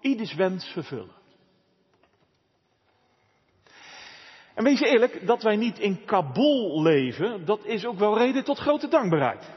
ieders 0.00 0.34
wens 0.34 0.64
vervullen. 0.64 1.15
En 4.56 4.64
wees 4.64 4.80
eerlijk, 4.80 5.26
dat 5.26 5.42
wij 5.42 5.56
niet 5.56 5.78
in 5.78 6.04
Kabul 6.04 6.82
leven, 6.82 7.44
dat 7.44 7.64
is 7.64 7.86
ook 7.86 7.98
wel 7.98 8.18
reden 8.18 8.44
tot 8.44 8.58
grote 8.58 8.88
dankbaarheid. 8.88 9.50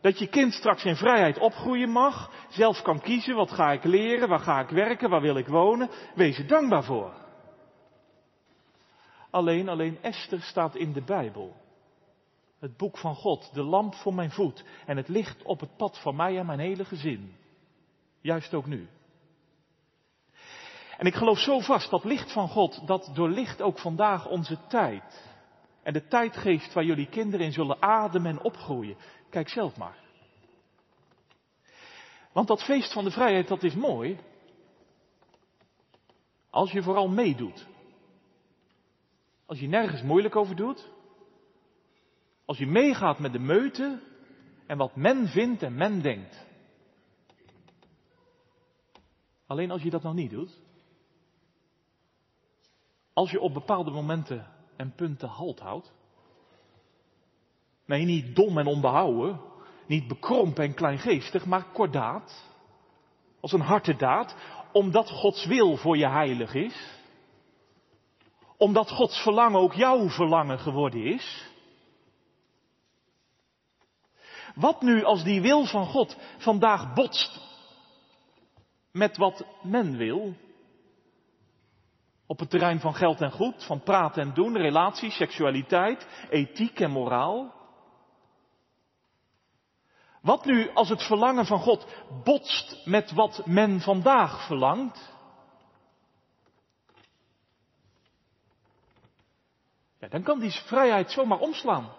Dat 0.00 0.18
je 0.18 0.26
kind 0.28 0.52
straks 0.52 0.84
in 0.84 0.96
vrijheid 0.96 1.38
opgroeien 1.38 1.90
mag, 1.90 2.30
zelf 2.48 2.82
kan 2.82 3.00
kiezen, 3.00 3.34
wat 3.34 3.50
ga 3.50 3.72
ik 3.72 3.84
leren, 3.84 4.28
waar 4.28 4.38
ga 4.38 4.60
ik 4.60 4.68
werken, 4.68 5.10
waar 5.10 5.20
wil 5.20 5.36
ik 5.36 5.46
wonen. 5.46 5.90
Wees 6.14 6.38
er 6.38 6.46
dankbaar 6.46 6.84
voor. 6.84 7.12
Alleen, 9.30 9.68
alleen 9.68 9.98
Esther 10.02 10.40
staat 10.42 10.74
in 10.74 10.92
de 10.92 11.02
Bijbel. 11.02 11.56
Het 12.58 12.76
boek 12.76 12.98
van 12.98 13.14
God, 13.14 13.54
de 13.54 13.62
lamp 13.62 13.94
voor 13.94 14.14
mijn 14.14 14.30
voet 14.30 14.64
en 14.86 14.96
het 14.96 15.08
licht 15.08 15.42
op 15.42 15.60
het 15.60 15.76
pad 15.76 16.00
van 16.00 16.16
mij 16.16 16.38
en 16.38 16.46
mijn 16.46 16.58
hele 16.60 16.84
gezin. 16.84 17.34
Juist 18.20 18.54
ook 18.54 18.66
nu. 18.66 18.88
En 20.98 21.06
ik 21.06 21.14
geloof 21.14 21.38
zo 21.38 21.60
vast 21.60 21.90
dat 21.90 22.04
licht 22.04 22.32
van 22.32 22.48
God, 22.48 22.86
dat 22.86 23.10
doorlicht 23.14 23.62
ook 23.62 23.78
vandaag 23.78 24.28
onze 24.28 24.58
tijd. 24.68 25.32
En 25.82 25.92
de 25.92 26.06
tijdgeest 26.06 26.72
waar 26.72 26.84
jullie 26.84 27.08
kinderen 27.08 27.46
in 27.46 27.52
zullen 27.52 27.82
ademen 27.82 28.30
en 28.30 28.42
opgroeien. 28.42 28.96
Kijk 29.30 29.48
zelf 29.48 29.76
maar. 29.76 29.98
Want 32.32 32.48
dat 32.48 32.64
feest 32.64 32.92
van 32.92 33.04
de 33.04 33.10
vrijheid, 33.10 33.48
dat 33.48 33.62
is 33.62 33.74
mooi. 33.74 34.18
Als 36.50 36.72
je 36.72 36.82
vooral 36.82 37.08
meedoet. 37.08 37.66
Als 39.46 39.58
je 39.58 39.68
nergens 39.68 40.02
moeilijk 40.02 40.36
over 40.36 40.56
doet. 40.56 40.90
Als 42.44 42.58
je 42.58 42.66
meegaat 42.66 43.18
met 43.18 43.32
de 43.32 43.38
meute 43.38 44.00
en 44.66 44.78
wat 44.78 44.96
men 44.96 45.28
vindt 45.28 45.62
en 45.62 45.74
men 45.74 46.02
denkt. 46.02 46.46
Alleen 49.46 49.70
als 49.70 49.82
je 49.82 49.90
dat 49.90 50.02
nog 50.02 50.14
niet 50.14 50.30
doet. 50.30 50.62
Als 53.14 53.30
je 53.30 53.40
op 53.40 53.54
bepaalde 53.54 53.90
momenten 53.90 54.46
en 54.76 54.94
punten 54.94 55.28
halt 55.28 55.60
houdt. 55.60 55.92
Nee, 57.86 58.04
niet 58.04 58.36
dom 58.36 58.58
en 58.58 58.66
onbehouden. 58.66 59.40
Niet 59.86 60.08
bekrompen 60.08 60.64
en 60.64 60.74
kleingeestig, 60.74 61.46
maar 61.46 61.64
kordaat. 61.72 62.50
Als 63.40 63.52
een 63.52 63.60
harte 63.60 63.96
daad. 63.96 64.36
Omdat 64.72 65.10
Gods 65.10 65.46
wil 65.46 65.76
voor 65.76 65.96
je 65.96 66.08
heilig 66.08 66.54
is. 66.54 67.02
Omdat 68.56 68.90
Gods 68.90 69.22
verlangen 69.22 69.60
ook 69.60 69.74
jouw 69.74 70.08
verlangen 70.08 70.58
geworden 70.58 71.04
is. 71.04 71.52
Wat 74.54 74.82
nu 74.82 75.04
als 75.04 75.24
die 75.24 75.40
wil 75.40 75.64
van 75.64 75.86
God 75.86 76.16
vandaag 76.38 76.94
botst 76.94 77.40
met 78.92 79.16
wat 79.16 79.46
men 79.62 79.96
wil? 79.96 80.34
Op 82.34 82.40
het 82.40 82.50
terrein 82.50 82.80
van 82.80 82.94
geld 82.94 83.20
en 83.20 83.30
goed, 83.30 83.64
van 83.64 83.82
praten 83.82 84.22
en 84.22 84.34
doen, 84.34 84.56
relaties, 84.56 85.16
seksualiteit, 85.16 86.06
ethiek 86.30 86.80
en 86.80 86.90
moraal. 86.90 87.54
Wat 90.20 90.44
nu 90.44 90.70
als 90.72 90.88
het 90.88 91.02
verlangen 91.02 91.46
van 91.46 91.58
God 91.58 91.86
botst 92.24 92.80
met 92.84 93.12
wat 93.12 93.46
men 93.46 93.80
vandaag 93.80 94.46
verlangt? 94.46 95.12
Ja, 99.98 100.08
dan 100.08 100.22
kan 100.22 100.38
die 100.38 100.50
vrijheid 100.50 101.10
zomaar 101.10 101.38
omslaan. 101.38 101.92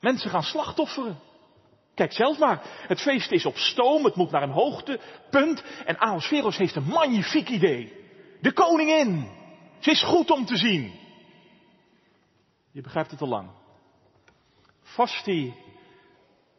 Mensen 0.00 0.30
gaan 0.30 0.42
slachtofferen. 0.42 1.18
Kijk 1.94 2.12
zelf 2.12 2.38
maar, 2.38 2.62
het 2.64 3.00
feest 3.00 3.30
is 3.30 3.46
op 3.46 3.56
stoom, 3.56 4.04
het 4.04 4.14
moet 4.14 4.30
naar 4.30 4.42
een 4.42 4.50
hoogtepunt 4.50 5.64
en 5.84 5.98
Ahasveros 5.98 6.56
heeft 6.56 6.76
een 6.76 6.86
magnifiek 6.86 7.48
idee. 7.48 8.02
De 8.44 8.52
koningin. 8.52 9.28
Ze 9.78 9.90
is 9.90 10.02
goed 10.02 10.30
om 10.30 10.44
te 10.44 10.56
zien. 10.56 10.92
Je 12.72 12.80
begrijpt 12.80 13.10
het 13.10 13.20
al 13.20 13.28
lang. 13.28 13.50
Vasti 14.82 15.54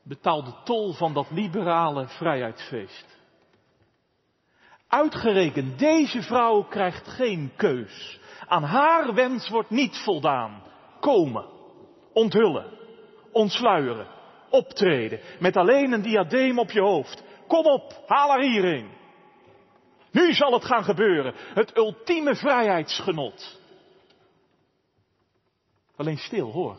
betaalde 0.03 0.55
tol 0.63 0.93
van 0.93 1.13
dat 1.13 1.31
liberale 1.31 2.07
vrijheidsfeest. 2.07 3.19
Uitgerekend, 4.87 5.79
deze 5.79 6.21
vrouw 6.21 6.63
krijgt 6.63 7.07
geen 7.07 7.51
keus. 7.55 8.19
Aan 8.47 8.63
haar 8.63 9.13
wens 9.13 9.49
wordt 9.49 9.69
niet 9.69 9.97
voldaan. 9.97 10.63
Komen, 10.99 11.45
onthullen, 12.13 12.71
ontsluieren, 13.31 14.07
optreden, 14.49 15.19
met 15.39 15.57
alleen 15.57 15.91
een 15.91 16.01
diadeem 16.01 16.59
op 16.59 16.71
je 16.71 16.81
hoofd. 16.81 17.23
Kom 17.47 17.65
op, 17.65 18.03
haal 18.07 18.29
haar 18.29 18.41
hierheen. 18.41 19.03
Nu 20.15 20.33
zal 20.33 20.53
het 20.53 20.65
gaan 20.65 20.83
gebeuren. 20.83 21.33
Het 21.35 21.77
ultieme 21.77 22.35
vrijheidsgenot. 22.35 23.59
Alleen 25.95 26.17
stil 26.17 26.51
hoor. 26.51 26.77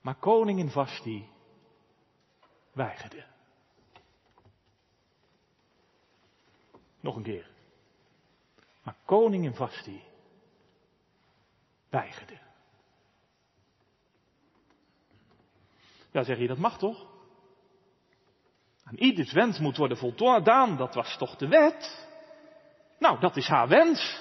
Maar 0.00 0.14
koningin 0.14 0.70
Vasti 0.70 1.28
weigerde. 2.72 3.24
Nog 7.00 7.16
een 7.16 7.22
keer. 7.22 7.50
Maar 8.82 8.96
koningin 9.04 9.54
Vasti 9.54 10.02
weigerde. 11.88 12.38
Ja, 16.10 16.22
zeg 16.22 16.38
je, 16.38 16.46
dat 16.46 16.58
mag 16.58 16.78
toch? 16.78 17.15
Aan 18.88 18.96
ieders 18.96 19.32
wens 19.32 19.58
moet 19.58 19.76
worden 19.76 19.96
voldaan, 19.96 20.76
dat 20.76 20.94
was 20.94 21.16
toch 21.16 21.36
de 21.36 21.48
wet? 21.48 22.06
Nou, 22.98 23.20
dat 23.20 23.36
is 23.36 23.46
haar 23.46 23.68
wens. 23.68 24.20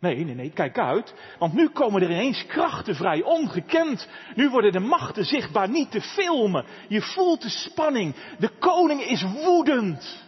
Nee, 0.00 0.24
nee, 0.24 0.34
nee, 0.34 0.50
kijk 0.50 0.78
uit. 0.78 1.14
Want 1.38 1.52
nu 1.52 1.68
komen 1.68 2.02
er 2.02 2.10
ineens 2.10 2.46
krachten 2.46 2.94
vrij, 2.94 3.22
ongekend. 3.22 4.08
Nu 4.34 4.48
worden 4.48 4.72
de 4.72 4.80
machten 4.80 5.24
zichtbaar, 5.24 5.68
niet 5.68 5.90
te 5.90 6.00
filmen. 6.00 6.64
Je 6.88 7.02
voelt 7.02 7.42
de 7.42 7.48
spanning. 7.48 8.14
De 8.38 8.48
koning 8.58 9.00
is 9.00 9.22
woedend. 9.22 10.24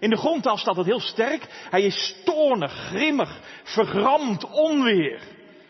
In 0.00 0.10
de 0.10 0.16
grondtaal 0.16 0.56
staat 0.56 0.76
het 0.76 0.86
heel 0.86 1.00
sterk. 1.00 1.66
Hij 1.70 1.82
is 1.82 2.16
toornig, 2.24 2.72
grimmig, 2.72 3.40
vergramd, 3.62 4.50
onweer. 4.50 5.20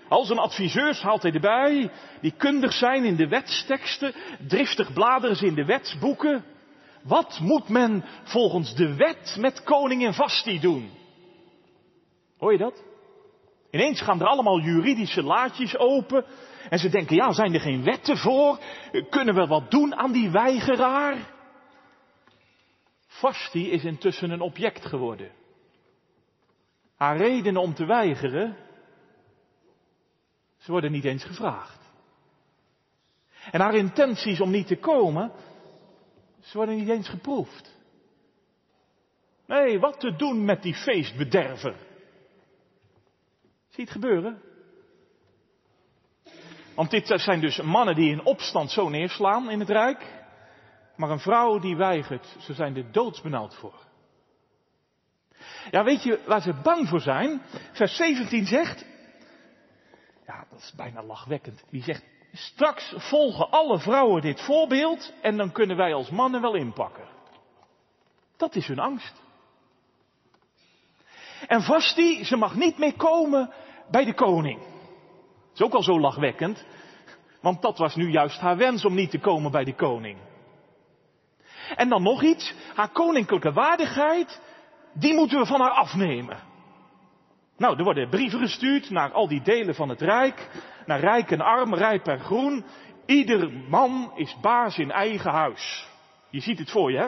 Al 0.09 0.25
zijn 0.25 0.39
adviseurs 0.39 1.03
haalt 1.03 1.23
hij 1.23 1.33
erbij, 1.33 1.91
die 2.21 2.35
kundig 2.37 2.73
zijn 2.73 3.05
in 3.05 3.17
de 3.17 3.29
wetsteksten, 3.29 4.15
driftig 4.47 4.93
bladeren 4.93 5.37
ze 5.37 5.47
in 5.47 5.55
de 5.55 5.65
wetsboeken. 5.65 6.45
Wat 7.03 7.38
moet 7.41 7.69
men 7.69 8.05
volgens 8.25 8.75
de 8.75 8.95
wet 8.95 9.37
met 9.38 9.62
koningin 9.62 10.12
Vasti 10.12 10.61
doen? 10.61 10.91
Hoor 12.38 12.53
je 12.53 12.59
dat? 12.59 12.85
Ineens 13.71 14.01
gaan 14.01 14.21
er 14.21 14.27
allemaal 14.27 14.61
juridische 14.61 15.23
laadjes 15.23 15.77
open. 15.77 16.25
En 16.69 16.79
ze 16.79 16.88
denken, 16.88 17.17
ja, 17.17 17.33
zijn 17.33 17.55
er 17.55 17.61
geen 17.61 17.85
wetten 17.85 18.17
voor? 18.17 18.59
Kunnen 19.11 19.35
we 19.35 19.47
wat 19.47 19.71
doen 19.71 19.95
aan 19.95 20.12
die 20.12 20.31
weigeraar? 20.31 21.17
Vasti 23.07 23.71
is 23.71 23.85
intussen 23.85 24.31
een 24.31 24.41
object 24.41 24.87
geworden. 24.87 25.31
Haar 26.97 27.17
redenen 27.17 27.62
om 27.62 27.75
te 27.75 27.85
weigeren, 27.85 28.57
ze 30.59 30.71
worden 30.71 30.93
niet 30.93 31.05
eens 31.05 31.25
gevraagd. 31.25 31.81
En 33.51 33.61
haar 33.61 33.75
intenties 33.75 34.41
om 34.41 34.51
niet 34.51 34.67
te 34.67 34.77
komen, 34.77 35.33
ze 36.43 36.57
worden 36.57 36.77
niet 36.77 36.89
eens 36.89 37.09
geproefd. 37.09 37.77
Nee, 39.47 39.79
wat 39.79 40.01
te 40.01 40.17
doen 40.17 40.45
met 40.45 40.63
die 40.63 40.75
feestbederver? 40.75 41.77
Zie 43.69 43.85
het 43.85 43.93
gebeuren? 43.93 44.43
Want 46.75 46.91
dit 46.91 47.13
zijn 47.17 47.41
dus 47.41 47.61
mannen 47.61 47.95
die 47.95 48.11
in 48.11 48.25
opstand 48.25 48.71
zo 48.71 48.89
neerslaan 48.89 49.51
in 49.51 49.61
het 49.61 49.71
Rijk. 49.71 50.21
Maar 50.97 51.11
een 51.11 51.19
vrouw 51.19 51.59
die 51.59 51.77
weigert, 51.77 52.37
ze 52.39 52.55
zijn 52.55 52.77
er 52.77 52.93
doodsbenauwd 52.93 53.55
voor. 53.55 53.87
Ja, 55.71 55.85
weet 55.85 56.03
je 56.03 56.21
waar 56.27 56.41
ze 56.41 56.61
bang 56.63 56.89
voor 56.89 57.01
zijn? 57.01 57.43
Vers 57.73 57.97
17 57.97 58.47
zegt, 58.47 58.87
ja, 60.27 60.47
dat 60.51 60.59
is 60.59 60.73
bijna 60.77 61.03
lachwekkend. 61.03 61.65
Die 61.71 61.83
zegt, 61.83 62.05
Straks 62.33 62.95
volgen 62.97 63.51
alle 63.51 63.79
vrouwen 63.79 64.23
dit 64.23 64.40
voorbeeld 64.40 65.12
en 65.21 65.37
dan 65.37 65.53
kunnen 65.53 65.77
wij 65.77 65.95
als 65.95 66.11
mannen 66.11 66.40
wel 66.40 66.55
inpakken. 66.55 67.09
Dat 68.37 68.55
is 68.55 68.66
hun 68.66 68.79
angst. 68.79 69.23
En 71.47 71.62
Vasti, 71.62 72.25
ze 72.25 72.37
mag 72.37 72.55
niet 72.55 72.79
meer 72.79 72.95
komen 72.95 73.53
bij 73.90 74.05
de 74.05 74.14
koning. 74.14 74.59
Dat 74.59 75.55
is 75.55 75.62
ook 75.62 75.75
al 75.75 75.83
zo 75.83 76.01
lachwekkend, 76.01 76.64
want 77.40 77.62
dat 77.62 77.79
was 77.79 77.95
nu 77.95 78.11
juist 78.11 78.40
haar 78.40 78.57
wens 78.57 78.85
om 78.85 78.95
niet 78.95 79.11
te 79.11 79.18
komen 79.18 79.51
bij 79.51 79.64
de 79.64 79.75
koning. 79.75 80.18
En 81.77 81.88
dan 81.88 82.03
nog 82.03 82.23
iets, 82.23 82.55
haar 82.75 82.90
koninklijke 82.90 83.53
waardigheid, 83.53 84.40
die 84.92 85.14
moeten 85.14 85.38
we 85.38 85.47
van 85.47 85.61
haar 85.61 85.71
afnemen. 85.71 86.38
Nou, 87.57 87.77
er 87.77 87.85
worden 87.85 88.09
brieven 88.09 88.38
gestuurd 88.38 88.90
naar 88.90 89.12
al 89.12 89.29
die 89.29 89.42
delen 89.42 89.75
van 89.75 89.88
het 89.88 90.01
Rijk 90.01 90.49
naar 90.87 91.01
rijk 91.01 91.31
en 91.31 91.40
arm, 91.40 91.75
rijp 91.75 92.07
en 92.07 92.21
groen. 92.21 92.64
Ieder 93.07 93.53
man 93.68 94.12
is 94.14 94.37
baas 94.40 94.79
in 94.79 94.90
eigen 94.90 95.31
huis. 95.31 95.88
Je 96.31 96.40
ziet 96.40 96.59
het 96.59 96.71
voor 96.71 96.92
je, 96.92 96.99
hè? 96.99 97.07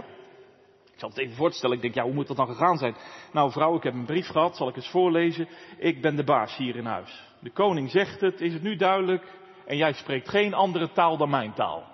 Ik 0.93 1.01
zal 1.01 1.09
het 1.09 1.19
even 1.19 1.37
voorstellen. 1.37 1.77
Ik 1.77 1.83
denk, 1.83 1.95
ja, 1.95 2.03
hoe 2.03 2.13
moet 2.13 2.27
dat 2.27 2.37
dan 2.37 2.47
gegaan 2.47 2.77
zijn? 2.77 2.97
Nou, 3.33 3.51
vrouw, 3.51 3.77
ik 3.77 3.83
heb 3.83 3.95
een 3.95 4.05
brief 4.05 4.27
gehad, 4.27 4.57
zal 4.57 4.69
ik 4.69 4.77
eens 4.77 4.91
voorlezen. 4.91 5.49
Ik 5.79 6.03
ben 6.03 6.17
de 6.17 6.25
baas 6.25 6.57
hier 6.57 6.77
in 6.77 6.87
huis. 6.87 7.33
De 7.41 7.51
koning 7.51 7.91
zegt 7.91 8.21
het, 8.21 8.41
is 8.41 8.53
het 8.53 8.63
nu 8.63 8.77
duidelijk? 8.77 9.33
En 9.67 9.77
jij 9.77 9.93
spreekt 9.93 10.29
geen 10.29 10.55
andere 10.55 10.93
taal 10.93 11.17
dan 11.17 11.31
mijn 11.31 11.53
taal. 11.53 11.85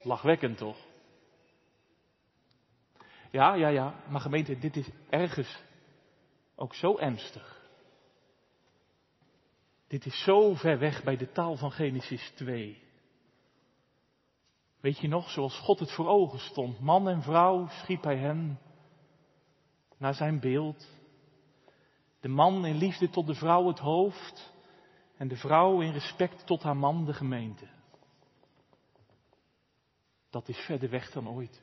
Lachwekkend 0.00 0.56
toch? 0.56 0.76
Ja, 3.30 3.54
ja, 3.54 3.68
ja, 3.68 3.94
maar 4.08 4.20
gemeente, 4.20 4.58
dit 4.58 4.76
is 4.76 4.88
ergens 5.10 5.62
ook 6.56 6.74
zo 6.74 6.98
ernstig. 6.98 7.61
Dit 9.92 10.06
is 10.06 10.22
zo 10.22 10.54
ver 10.54 10.78
weg 10.78 11.02
bij 11.02 11.16
de 11.16 11.32
taal 11.32 11.56
van 11.56 11.72
Genesis 11.72 12.32
2. 12.34 12.82
Weet 14.80 14.98
je 14.98 15.08
nog, 15.08 15.30
zoals 15.30 15.58
God 15.58 15.78
het 15.78 15.92
voor 15.92 16.08
ogen 16.08 16.38
stond, 16.38 16.80
man 16.80 17.08
en 17.08 17.22
vrouw 17.22 17.68
schiep 17.68 18.02
hij 18.02 18.16
hen 18.16 18.58
naar 19.96 20.14
zijn 20.14 20.40
beeld. 20.40 20.88
De 22.20 22.28
man 22.28 22.66
in 22.66 22.76
liefde 22.76 23.10
tot 23.10 23.26
de 23.26 23.34
vrouw 23.34 23.66
het 23.66 23.78
hoofd 23.78 24.54
en 25.16 25.28
de 25.28 25.36
vrouw 25.36 25.80
in 25.80 25.92
respect 25.92 26.46
tot 26.46 26.62
haar 26.62 26.76
man 26.76 27.04
de 27.04 27.14
gemeente. 27.14 27.68
Dat 30.30 30.48
is 30.48 30.58
verder 30.58 30.90
weg 30.90 31.10
dan 31.10 31.28
ooit. 31.28 31.62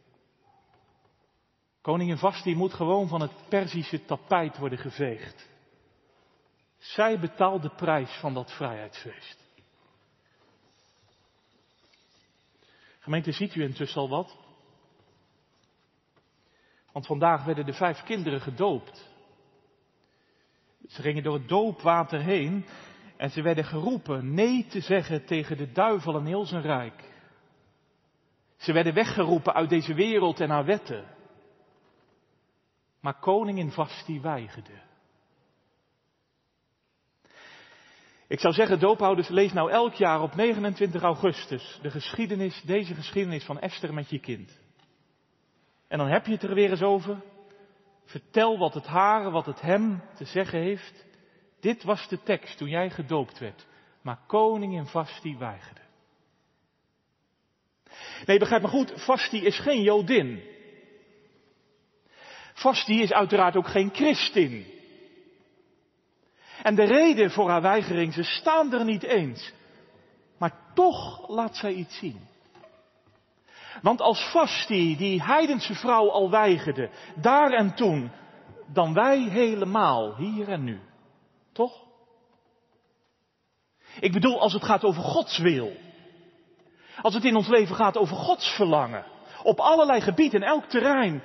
Koningin 1.82 2.18
Vasti 2.18 2.56
moet 2.56 2.74
gewoon 2.74 3.08
van 3.08 3.22
het 3.22 3.34
Perzische 3.48 4.06
tapijt 4.06 4.58
worden 4.58 4.80
geveegd. 4.80 5.50
Zij 6.80 7.20
betaalt 7.20 7.62
de 7.62 7.76
prijs 7.76 8.12
van 8.20 8.34
dat 8.34 8.52
vrijheidsfeest. 8.52 9.48
Gemeente, 13.00 13.32
ziet 13.32 13.56
u 13.56 13.64
intussen 13.64 14.02
al 14.02 14.10
wat? 14.10 14.38
Want 16.92 17.06
vandaag 17.06 17.44
werden 17.44 17.66
de 17.66 17.74
vijf 17.74 18.04
kinderen 18.04 18.42
gedoopt. 18.42 19.10
Ze 20.88 21.02
gingen 21.02 21.24
door 21.24 21.34
het 21.34 21.48
doopwater 21.48 22.22
heen 22.22 22.66
en 23.18 23.30
ze 23.30 23.42
werden 23.42 23.66
geroepen 23.66 24.34
nee 24.34 24.66
te 24.68 24.80
zeggen 24.82 25.26
tegen 25.26 25.58
de 25.58 25.72
duivel 25.72 26.16
en 26.16 26.26
heel 26.26 26.46
zijn 26.46 26.62
rijk. 26.62 27.14
Ze 28.58 28.74
werden 28.74 28.94
weggeroepen 28.94 29.54
uit 29.54 29.70
deze 29.70 29.94
wereld 29.94 30.40
en 30.40 30.50
haar 30.50 30.66
wetten. 30.66 31.06
Maar 33.00 33.20
koningin 33.20 33.72
Vasti 33.72 34.22
weigerde. 34.22 34.89
Ik 38.30 38.40
zou 38.40 38.54
zeggen, 38.54 38.80
doophouders, 38.80 39.28
lees 39.28 39.54
nou 39.54 39.72
elk 39.72 39.94
jaar 39.94 40.22
op 40.22 40.36
29 40.36 41.02
augustus 41.02 41.80
de 41.82 41.90
geschiedenis, 41.90 42.62
deze 42.66 42.94
geschiedenis 42.94 43.44
van 43.44 43.60
Esther 43.60 43.94
met 43.94 44.10
je 44.10 44.20
kind. 44.20 44.60
En 45.88 45.98
dan 45.98 46.08
heb 46.08 46.26
je 46.26 46.32
het 46.32 46.44
er 46.44 46.54
weer 46.54 46.70
eens 46.70 46.82
over. 46.82 47.22
Vertel 48.06 48.58
wat 48.58 48.74
het 48.74 48.86
haar, 48.86 49.32
wat 49.32 49.46
het 49.46 49.62
hem 49.62 50.02
te 50.16 50.26
zeggen 50.26 50.60
heeft. 50.60 51.06
Dit 51.60 51.84
was 51.84 52.08
de 52.08 52.24
tekst 52.24 52.58
toen 52.58 52.70
jij 52.70 52.90
gedoopt 52.90 53.40
werd. 53.40 53.68
Maar 54.02 54.20
koningin 54.28 54.86
Vasti 54.86 55.38
weigerde. 55.38 55.82
Nee, 58.26 58.40
begrijp 58.40 58.62
me 58.62 58.68
goed, 58.68 58.94
Vasti 58.96 59.46
is 59.46 59.60
geen 59.60 59.82
Jodin. 59.82 60.44
Vasti 62.54 63.02
is 63.02 63.14
uiteraard 63.14 63.56
ook 63.56 63.68
geen 63.68 63.90
christin. 63.94 64.79
En 66.64 66.76
de 66.76 66.84
reden 66.84 67.32
voor 67.32 67.50
haar 67.50 67.62
weigering, 67.62 68.14
ze 68.14 68.24
staan 68.24 68.74
er 68.74 68.86
niet 68.86 69.04
eens. 69.04 69.54
Maar 70.38 70.54
toch 70.74 71.30
laat 71.30 71.56
zij 71.56 71.74
iets 71.74 71.98
zien. 71.98 72.28
Want 73.82 74.02
als 74.02 74.30
Vasti, 74.32 74.98
die 74.98 75.24
heidense 75.24 75.74
vrouw, 75.74 76.12
al 76.12 76.30
weigerde, 76.30 76.90
daar 77.16 77.52
en 77.52 77.76
toen, 77.76 78.12
dan 78.68 78.94
wij 78.94 79.20
helemaal, 79.20 80.16
hier 80.16 80.50
en 80.50 80.64
nu. 80.64 80.80
Toch? 81.54 81.88
Ik 84.00 84.12
bedoel, 84.12 84.42
als 84.42 84.54
het 84.54 84.64
gaat 84.64 84.84
over 84.84 85.04
Gods 85.04 85.38
wil. 85.38 85.72
Als 87.02 87.14
het 87.14 87.26
in 87.26 87.36
ons 87.36 87.48
leven 87.48 87.76
gaat 87.76 87.98
over 87.98 88.16
Gods 88.16 88.56
verlangen. 88.56 89.06
Op 89.44 89.60
allerlei 89.60 90.02
gebieden, 90.02 90.44
elk 90.44 90.66
terrein. 90.66 91.24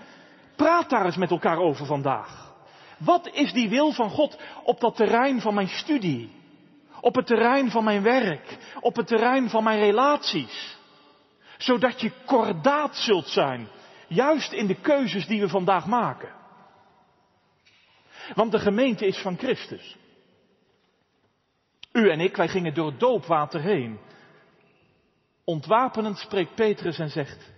Praat 0.57 0.91
daar 0.91 1.05
eens 1.05 1.17
met 1.17 1.31
elkaar 1.31 1.59
over 1.59 1.87
vandaag. 1.87 2.54
Wat 2.99 3.29
is 3.33 3.53
die 3.53 3.69
wil 3.69 3.93
van 3.93 4.11
God 4.11 4.39
op 4.65 4.81
dat 4.81 4.97
terrein 4.97 5.41
van 5.41 5.55
mijn 5.55 5.69
studie? 5.69 6.31
Op 7.01 7.15
het 7.15 7.27
terrein 7.27 7.71
van 7.71 7.85
mijn 7.85 8.03
werk? 8.03 8.59
Op 8.81 8.97
het 8.97 9.07
terrein 9.07 9.51
van 9.51 9.65
mijn 9.65 9.79
relaties? 9.79 10.79
Zodat 11.59 12.01
je 12.01 12.13
kordaat 12.27 12.97
zult 12.97 13.29
zijn, 13.29 13.69
juist 14.09 14.53
in 14.53 14.67
de 14.67 14.81
keuzes 14.81 15.27
die 15.27 15.41
we 15.41 15.49
vandaag 15.49 15.87
maken. 15.87 16.33
Want 18.35 18.53
de 18.53 18.59
gemeente 18.59 19.07
is 19.07 19.19
van 19.19 19.37
Christus. 19.37 19.97
U 21.93 22.11
en 22.11 22.21
ik, 22.21 22.37
wij 22.37 22.49
gingen 22.49 22.75
door 22.75 22.99
doopwater 22.99 23.61
heen. 23.61 23.99
Ontwapenend 25.45 26.19
spreekt 26.19 26.55
Petrus 26.55 26.99
en 26.99 27.11
zegt, 27.11 27.53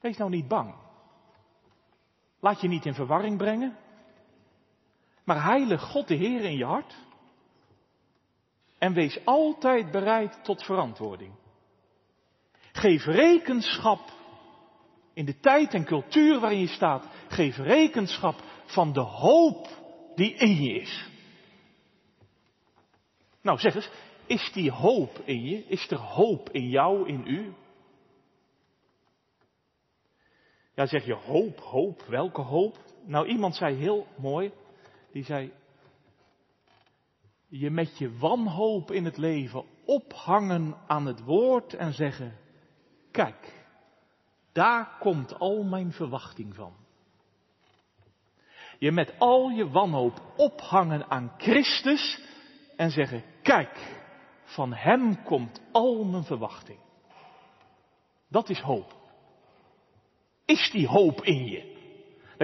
wees 0.00 0.16
nou 0.16 0.30
niet 0.30 0.48
bang. 0.48 0.74
Laat 2.40 2.60
je 2.60 2.68
niet 2.68 2.86
in 2.86 2.94
verwarring 2.94 3.36
brengen. 3.36 3.76
Maar 5.24 5.44
heilig 5.44 5.82
God 5.82 6.08
de 6.08 6.14
Heer 6.14 6.40
in 6.40 6.56
je 6.56 6.64
hart. 6.64 6.94
En 8.78 8.92
wees 8.92 9.24
altijd 9.24 9.90
bereid 9.90 10.44
tot 10.44 10.64
verantwoording. 10.64 11.32
Geef 12.72 13.04
rekenschap 13.04 14.12
in 15.12 15.24
de 15.24 15.40
tijd 15.40 15.74
en 15.74 15.84
cultuur 15.84 16.40
waarin 16.40 16.58
je 16.58 16.66
staat. 16.66 17.08
Geef 17.28 17.56
rekenschap 17.56 18.42
van 18.64 18.92
de 18.92 19.00
hoop 19.00 19.68
die 20.14 20.34
in 20.34 20.62
je 20.62 20.80
is. 20.80 21.08
Nou 23.42 23.58
zeg 23.58 23.74
eens, 23.74 23.90
is 24.26 24.52
die 24.52 24.70
hoop 24.70 25.18
in 25.24 25.42
je? 25.44 25.64
Is 25.66 25.90
er 25.90 25.98
hoop 25.98 26.50
in 26.50 26.68
jou, 26.68 27.08
in 27.08 27.26
u? 27.26 27.54
Ja, 30.74 30.86
zeg 30.86 31.04
je 31.04 31.14
hoop, 31.14 31.60
hoop, 31.60 32.02
welke 32.02 32.40
hoop? 32.40 32.78
Nou, 33.04 33.26
iemand 33.26 33.56
zei 33.56 33.74
heel 33.76 34.06
mooi, 34.16 34.52
die 35.14 35.24
zei, 35.24 35.52
je 37.46 37.70
met 37.70 37.98
je 37.98 38.18
wanhoop 38.18 38.90
in 38.90 39.04
het 39.04 39.16
leven 39.16 39.64
ophangen 39.84 40.76
aan 40.86 41.06
het 41.06 41.24
woord 41.24 41.74
en 41.74 41.92
zeggen, 41.92 42.38
kijk, 43.10 43.66
daar 44.52 44.96
komt 44.98 45.38
al 45.38 45.62
mijn 45.62 45.92
verwachting 45.92 46.54
van. 46.54 46.74
Je 48.78 48.92
met 48.92 49.14
al 49.18 49.48
je 49.48 49.68
wanhoop 49.68 50.22
ophangen 50.36 51.10
aan 51.10 51.32
Christus 51.36 52.20
en 52.76 52.90
zeggen, 52.90 53.24
kijk, 53.42 54.02
van 54.44 54.72
Hem 54.72 55.22
komt 55.22 55.60
al 55.72 56.04
mijn 56.04 56.24
verwachting. 56.24 56.78
Dat 58.28 58.48
is 58.48 58.60
hoop. 58.60 58.96
Is 60.44 60.70
die 60.70 60.86
hoop 60.86 61.22
in 61.22 61.44
je? 61.44 61.73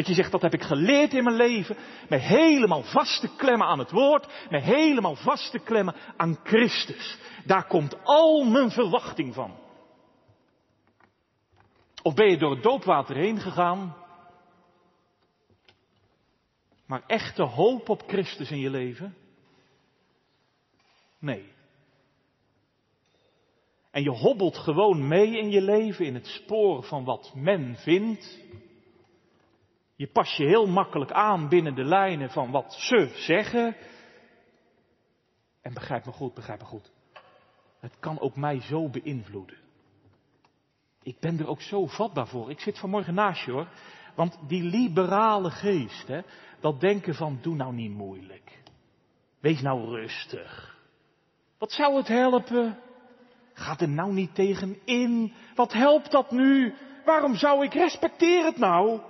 Dat 0.01 0.09
je 0.09 0.15
zegt, 0.15 0.31
dat 0.31 0.43
heb 0.43 0.55
ik 0.55 0.63
geleerd 0.63 1.15
in 1.15 1.25
mijn 1.25 1.37
leven. 1.37 1.77
Me 2.09 2.17
helemaal 2.17 2.83
vast 2.83 3.21
te 3.21 3.37
klemmen 3.37 3.67
aan 3.67 3.79
het 3.79 3.91
woord. 3.91 4.27
Me 4.51 4.61
helemaal 4.61 5.15
vast 5.15 5.51
te 5.51 5.59
klemmen 5.59 5.95
aan 6.17 6.39
Christus. 6.45 7.19
Daar 7.45 7.67
komt 7.67 8.05
al 8.05 8.45
mijn 8.45 8.71
verwachting 8.71 9.35
van. 9.35 9.59
Of 12.03 12.15
ben 12.15 12.31
je 12.31 12.39
door 12.39 12.51
het 12.51 12.63
doopwater 12.63 13.17
heen 13.17 13.41
gegaan. 13.41 13.97
Maar 16.87 17.03
echte 17.07 17.43
hoop 17.43 17.89
op 17.89 18.03
Christus 18.07 18.51
in 18.51 18.59
je 18.59 18.71
leven? 18.71 19.17
Nee. 21.19 21.53
En 23.91 24.03
je 24.03 24.11
hobbelt 24.11 24.57
gewoon 24.57 25.09
mee 25.09 25.39
in 25.39 25.51
je 25.51 25.63
leven 25.63 26.05
in 26.05 26.15
het 26.15 26.27
spoor 26.27 26.83
van 26.83 27.05
wat 27.05 27.33
men 27.35 27.77
vindt. 27.77 28.39
Je 30.01 30.07
pas 30.07 30.37
je 30.37 30.45
heel 30.45 30.67
makkelijk 30.67 31.13
aan 31.13 31.49
binnen 31.49 31.75
de 31.75 31.85
lijnen 31.85 32.31
van 32.31 32.51
wat 32.51 32.75
ze 32.75 33.13
zeggen. 33.15 33.77
En 35.63 35.75
begrijp 35.75 36.05
me 36.05 36.13
goed, 36.13 36.35
begrijp 36.35 36.61
me 36.61 36.67
goed. 36.67 36.93
Het 37.81 37.97
kan 37.99 38.21
ook 38.21 38.37
mij 38.37 38.61
zo 38.61 38.89
beïnvloeden. 38.89 39.57
Ik 41.03 41.19
ben 41.19 41.39
er 41.39 41.49
ook 41.49 41.61
zo 41.61 41.87
vatbaar 41.87 42.27
voor. 42.27 42.51
Ik 42.51 42.61
zit 42.61 42.79
vanmorgen 42.79 43.15
naast 43.15 43.45
je 43.45 43.51
hoor. 43.51 43.69
Want 44.15 44.39
die 44.47 44.63
liberale 44.63 45.51
geest, 45.51 46.09
hè, 46.09 46.21
dat 46.61 46.81
denken 46.81 47.15
van 47.15 47.39
doe 47.41 47.55
nou 47.55 47.75
niet 47.75 47.93
moeilijk. 47.93 48.63
Wees 49.41 49.61
nou 49.61 49.89
rustig. 49.89 50.79
Wat 51.59 51.73
zou 51.73 51.97
het 51.97 52.09
helpen? 52.09 52.79
Ga 53.53 53.79
er 53.79 53.89
nou 53.89 54.13
niet 54.13 54.35
tegen 54.35 54.79
in. 54.85 55.33
Wat 55.55 55.73
helpt 55.73 56.11
dat 56.11 56.31
nu? 56.31 56.75
Waarom 57.05 57.35
zou 57.35 57.65
ik 57.65 57.75
respecteer 57.75 58.45
het 58.45 58.57
nou? 58.57 59.01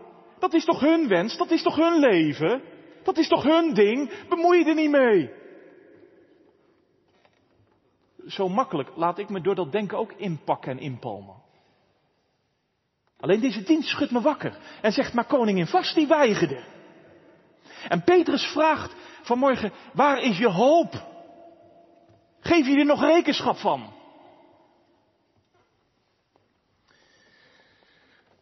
Dat 0.41 0.55
is 0.55 0.65
toch 0.65 0.81
hun 0.81 1.09
wens? 1.09 1.37
Dat 1.37 1.51
is 1.51 1.63
toch 1.63 1.77
hun 1.77 1.99
leven? 1.99 2.63
Dat 3.03 3.19
is 3.19 3.29
toch 3.29 3.43
hun 3.43 3.75
ding? 3.75 4.27
Bemoei 4.29 4.59
je 4.59 4.65
er 4.65 4.75
niet 4.75 4.91
mee. 4.91 5.31
Zo 8.27 8.49
makkelijk 8.49 8.91
laat 8.97 9.19
ik 9.19 9.29
me 9.29 9.41
door 9.41 9.55
dat 9.55 9.73
denken 9.73 9.99
ook 9.99 10.13
inpakken 10.13 10.71
en 10.71 10.79
inpalmen. 10.79 11.43
Alleen 13.21 13.41
deze 13.41 13.63
dienst 13.63 13.89
schudt 13.89 14.11
me 14.11 14.21
wakker 14.21 14.59
en 14.83 14.93
zegt, 14.93 15.13
maar 15.13 15.27
koningin 15.27 15.67
vast 15.67 15.95
die 15.95 16.07
weigerde. 16.07 16.65
En 17.89 18.05
Petrus 18.05 18.45
vraagt 18.45 18.95
vanmorgen, 19.23 19.73
waar 19.93 20.23
is 20.23 20.39
je 20.39 20.49
hoop? 20.49 21.09
Geef 22.41 22.67
je 22.67 22.79
er 22.79 22.85
nog 22.85 23.01
rekenschap 23.01 23.57
van? 23.57 23.93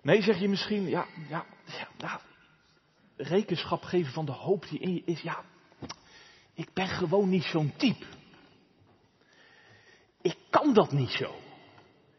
Nee, 0.09 0.23
zeg 0.23 0.39
je 0.39 0.49
misschien, 0.49 0.89
ja, 0.89 1.07
ja, 1.29 1.45
ja, 1.99 2.21
rekenschap 3.17 3.83
geven 3.83 4.13
van 4.13 4.25
de 4.25 4.33
hoop 4.33 4.69
die 4.69 4.79
in 4.79 4.95
je 4.95 5.03
is, 5.05 5.21
ja, 5.21 5.45
ik 6.55 6.73
ben 6.73 6.89
gewoon 6.89 7.29
niet 7.29 7.45
zo'n 7.45 7.73
type. 7.77 8.05
Ik 10.23 10.37
kan 10.51 10.75
dat 10.75 10.93
niet 10.93 11.11
zo. 11.11 11.35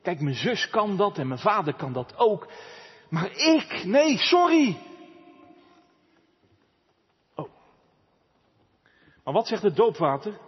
Kijk, 0.01 0.19
mijn 0.19 0.35
zus 0.35 0.69
kan 0.69 0.97
dat 0.97 1.17
en 1.17 1.27
mijn 1.27 1.39
vader 1.39 1.73
kan 1.73 1.93
dat 1.93 2.17
ook. 2.17 2.51
Maar 3.09 3.31
ik, 3.31 3.83
nee, 3.85 4.17
sorry. 4.17 4.77
Oh. 7.35 7.49
Maar 9.23 9.33
wat 9.33 9.47
zegt 9.47 9.63
het 9.63 9.75
doopwater? 9.75 10.39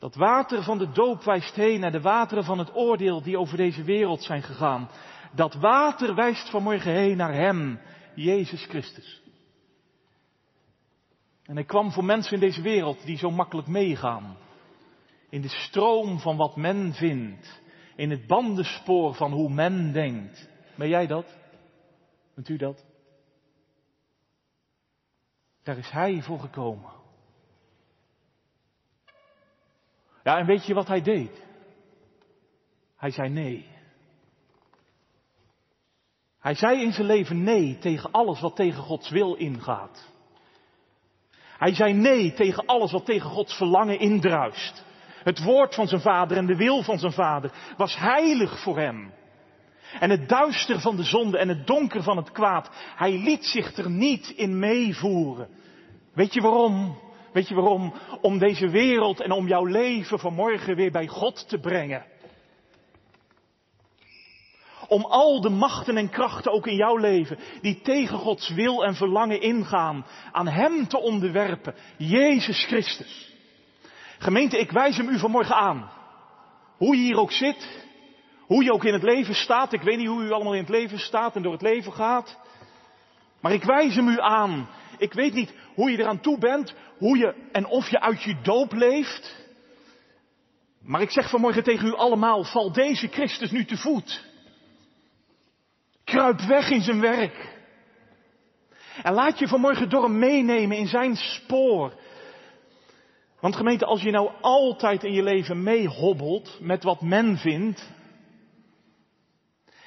Dat 0.00 0.14
water 0.14 0.62
van 0.62 0.78
de 0.78 0.92
doop 0.92 1.22
wijst 1.22 1.54
heen 1.54 1.80
naar 1.80 1.92
de 1.92 2.00
wateren 2.00 2.44
van 2.44 2.58
het 2.58 2.74
oordeel 2.74 3.22
die 3.22 3.38
over 3.38 3.56
deze 3.56 3.82
wereld 3.82 4.22
zijn 4.22 4.42
gegaan. 4.42 4.90
Dat 5.34 5.54
water 5.54 6.14
wijst 6.14 6.50
vanmorgen 6.50 6.92
heen 6.92 7.16
naar 7.16 7.34
Hem, 7.34 7.80
Jezus 8.14 8.64
Christus. 8.64 9.22
En 11.44 11.54
hij 11.54 11.64
kwam 11.64 11.92
voor 11.92 12.04
mensen 12.04 12.34
in 12.34 12.40
deze 12.40 12.62
wereld 12.62 13.04
die 13.04 13.16
zo 13.16 13.30
makkelijk 13.30 13.68
meegaan. 13.68 14.36
In 15.30 15.40
de 15.40 15.48
stroom 15.48 16.18
van 16.18 16.36
wat 16.36 16.56
men 16.56 16.92
vindt. 16.92 17.60
In 17.96 18.10
het 18.10 18.26
bandenspoor 18.26 19.14
van 19.14 19.32
hoe 19.32 19.50
men 19.50 19.92
denkt. 19.92 20.48
Ben 20.76 20.88
jij 20.88 21.06
dat? 21.06 21.38
Bent 22.34 22.48
u 22.48 22.56
dat? 22.56 22.84
Daar 25.62 25.78
is 25.78 25.90
hij 25.90 26.22
voor 26.22 26.40
gekomen. 26.40 26.99
Ja, 30.22 30.38
en 30.38 30.46
weet 30.46 30.66
je 30.66 30.74
wat 30.74 30.88
hij 30.88 31.02
deed? 31.02 31.44
Hij 32.96 33.10
zei 33.10 33.28
nee. 33.28 33.66
Hij 36.40 36.54
zei 36.54 36.82
in 36.82 36.92
zijn 36.92 37.06
leven 37.06 37.42
nee 37.42 37.78
tegen 37.78 38.10
alles 38.10 38.40
wat 38.40 38.56
tegen 38.56 38.82
Gods 38.82 39.10
wil 39.10 39.34
ingaat. 39.34 40.08
Hij 41.58 41.74
zei 41.74 41.92
nee 41.92 42.32
tegen 42.32 42.66
alles 42.66 42.92
wat 42.92 43.04
tegen 43.04 43.30
Gods 43.30 43.54
verlangen 43.56 43.98
indruist. 43.98 44.84
Het 45.22 45.42
woord 45.42 45.74
van 45.74 45.88
zijn 45.88 46.00
vader 46.00 46.36
en 46.36 46.46
de 46.46 46.56
wil 46.56 46.82
van 46.82 46.98
zijn 46.98 47.12
vader 47.12 47.52
was 47.76 47.96
heilig 47.96 48.62
voor 48.62 48.78
hem. 48.78 49.12
En 50.00 50.10
het 50.10 50.28
duister 50.28 50.80
van 50.80 50.96
de 50.96 51.02
zonde 51.02 51.38
en 51.38 51.48
het 51.48 51.66
donker 51.66 52.02
van 52.02 52.16
het 52.16 52.30
kwaad, 52.30 52.70
hij 52.96 53.18
liet 53.18 53.44
zich 53.44 53.76
er 53.76 53.90
niet 53.90 54.30
in 54.30 54.58
meevoeren. 54.58 55.48
Weet 56.14 56.34
je 56.34 56.40
waarom? 56.40 56.98
Weet 57.32 57.48
je 57.48 57.54
waarom? 57.54 57.94
Om 58.20 58.38
deze 58.38 58.68
wereld 58.68 59.20
en 59.20 59.32
om 59.32 59.48
jouw 59.48 59.64
leven 59.64 60.18
vanmorgen 60.18 60.76
weer 60.76 60.90
bij 60.90 61.06
God 61.06 61.48
te 61.48 61.58
brengen. 61.58 62.04
Om 64.88 65.04
al 65.04 65.40
de 65.40 65.48
machten 65.48 65.96
en 65.96 66.10
krachten 66.10 66.52
ook 66.52 66.66
in 66.66 66.76
jouw 66.76 66.96
leven, 66.96 67.38
die 67.60 67.80
tegen 67.80 68.18
Gods 68.18 68.48
wil 68.54 68.84
en 68.84 68.94
verlangen 68.94 69.40
ingaan, 69.40 70.06
aan 70.32 70.48
Hem 70.48 70.88
te 70.88 70.98
onderwerpen. 70.98 71.74
Jezus 71.96 72.64
Christus. 72.64 73.34
Gemeente, 74.18 74.58
ik 74.58 74.70
wijs 74.70 74.96
hem 74.96 75.08
u 75.08 75.18
vanmorgen 75.18 75.56
aan. 75.56 75.90
Hoe 76.76 76.96
je 76.96 77.02
hier 77.02 77.18
ook 77.18 77.32
zit, 77.32 77.88
hoe 78.46 78.64
je 78.64 78.72
ook 78.72 78.84
in 78.84 78.92
het 78.92 79.02
leven 79.02 79.34
staat. 79.34 79.72
Ik 79.72 79.82
weet 79.82 79.96
niet 79.96 80.08
hoe 80.08 80.22
u 80.22 80.30
allemaal 80.30 80.54
in 80.54 80.60
het 80.60 80.68
leven 80.68 80.98
staat 80.98 81.36
en 81.36 81.42
door 81.42 81.52
het 81.52 81.62
leven 81.62 81.92
gaat. 81.92 82.38
Maar 83.40 83.52
ik 83.52 83.64
wijs 83.64 83.94
hem 83.94 84.08
u 84.08 84.20
aan. 84.20 84.68
Ik 85.00 85.12
weet 85.12 85.34
niet 85.34 85.54
hoe 85.74 85.90
je 85.90 85.98
eraan 85.98 86.20
toe 86.20 86.38
bent, 86.38 86.74
hoe 86.98 87.18
je 87.18 87.34
en 87.52 87.66
of 87.66 87.90
je 87.90 88.00
uit 88.00 88.22
je 88.22 88.36
doop 88.42 88.72
leeft. 88.72 89.36
Maar 90.82 91.00
ik 91.00 91.10
zeg 91.10 91.30
vanmorgen 91.30 91.62
tegen 91.62 91.88
u 91.88 91.94
allemaal, 91.94 92.44
val 92.44 92.72
deze 92.72 93.08
Christus 93.08 93.50
nu 93.50 93.64
te 93.64 93.76
voet. 93.76 94.24
Kruip 96.04 96.40
weg 96.40 96.70
in 96.70 96.80
zijn 96.80 97.00
werk. 97.00 97.58
En 99.02 99.12
laat 99.12 99.38
je 99.38 99.48
vanmorgen 99.48 99.88
door 99.88 100.02
hem 100.02 100.18
meenemen 100.18 100.76
in 100.76 100.86
zijn 100.86 101.16
spoor. 101.16 101.92
Want 103.40 103.56
gemeente, 103.56 103.84
als 103.84 104.02
je 104.02 104.10
nou 104.10 104.30
altijd 104.40 105.04
in 105.04 105.12
je 105.12 105.22
leven 105.22 105.62
meehobbelt 105.62 106.58
met 106.60 106.82
wat 106.82 107.00
men 107.00 107.36
vindt. 107.36 107.90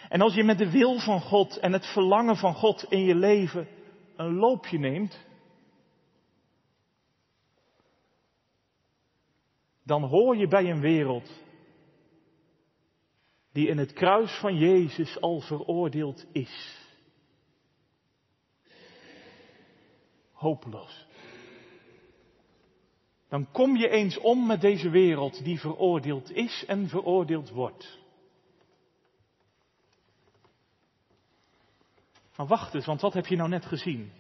En 0.10 0.21
als 0.21 0.34
je 0.34 0.43
met 0.43 0.58
de 0.58 0.71
wil 0.71 0.99
van 0.99 1.21
God 1.21 1.58
en 1.58 1.73
het 1.73 1.86
verlangen 1.86 2.38
van 2.38 2.54
God 2.54 2.86
in 2.89 3.04
je 3.06 3.15
leven 3.15 3.67
een 4.15 4.36
loopje 4.36 4.78
neemt. 4.78 5.26
Dan 9.84 10.04
hoor 10.04 10.38
je 10.38 10.47
bij 10.47 10.69
een 10.69 10.82
wereld 10.82 11.41
die 13.52 13.67
in 13.67 13.78
het 13.78 13.93
kruis 13.93 14.39
van 14.39 14.58
Jezus 14.58 15.21
al 15.21 15.39
veroordeeld 15.39 16.26
is. 16.32 16.82
Hopeloos. 20.32 21.08
Dan 23.30 23.52
kom 23.52 23.76
je 23.76 23.89
eens 23.89 24.17
om 24.17 24.45
met 24.45 24.62
deze 24.62 24.89
wereld 24.89 25.43
die 25.43 25.60
veroordeeld 25.60 26.32
is 26.32 26.65
en 26.67 26.88
veroordeeld 26.88 27.49
wordt. 27.49 28.03
Maar 32.38 32.48
wacht 32.48 32.74
eens, 32.74 32.86
want 32.86 33.02
wat 33.02 33.13
heb 33.13 33.26
je 33.26 33.36
nou 33.36 33.50
net 33.50 33.65
gezien? 33.65 34.12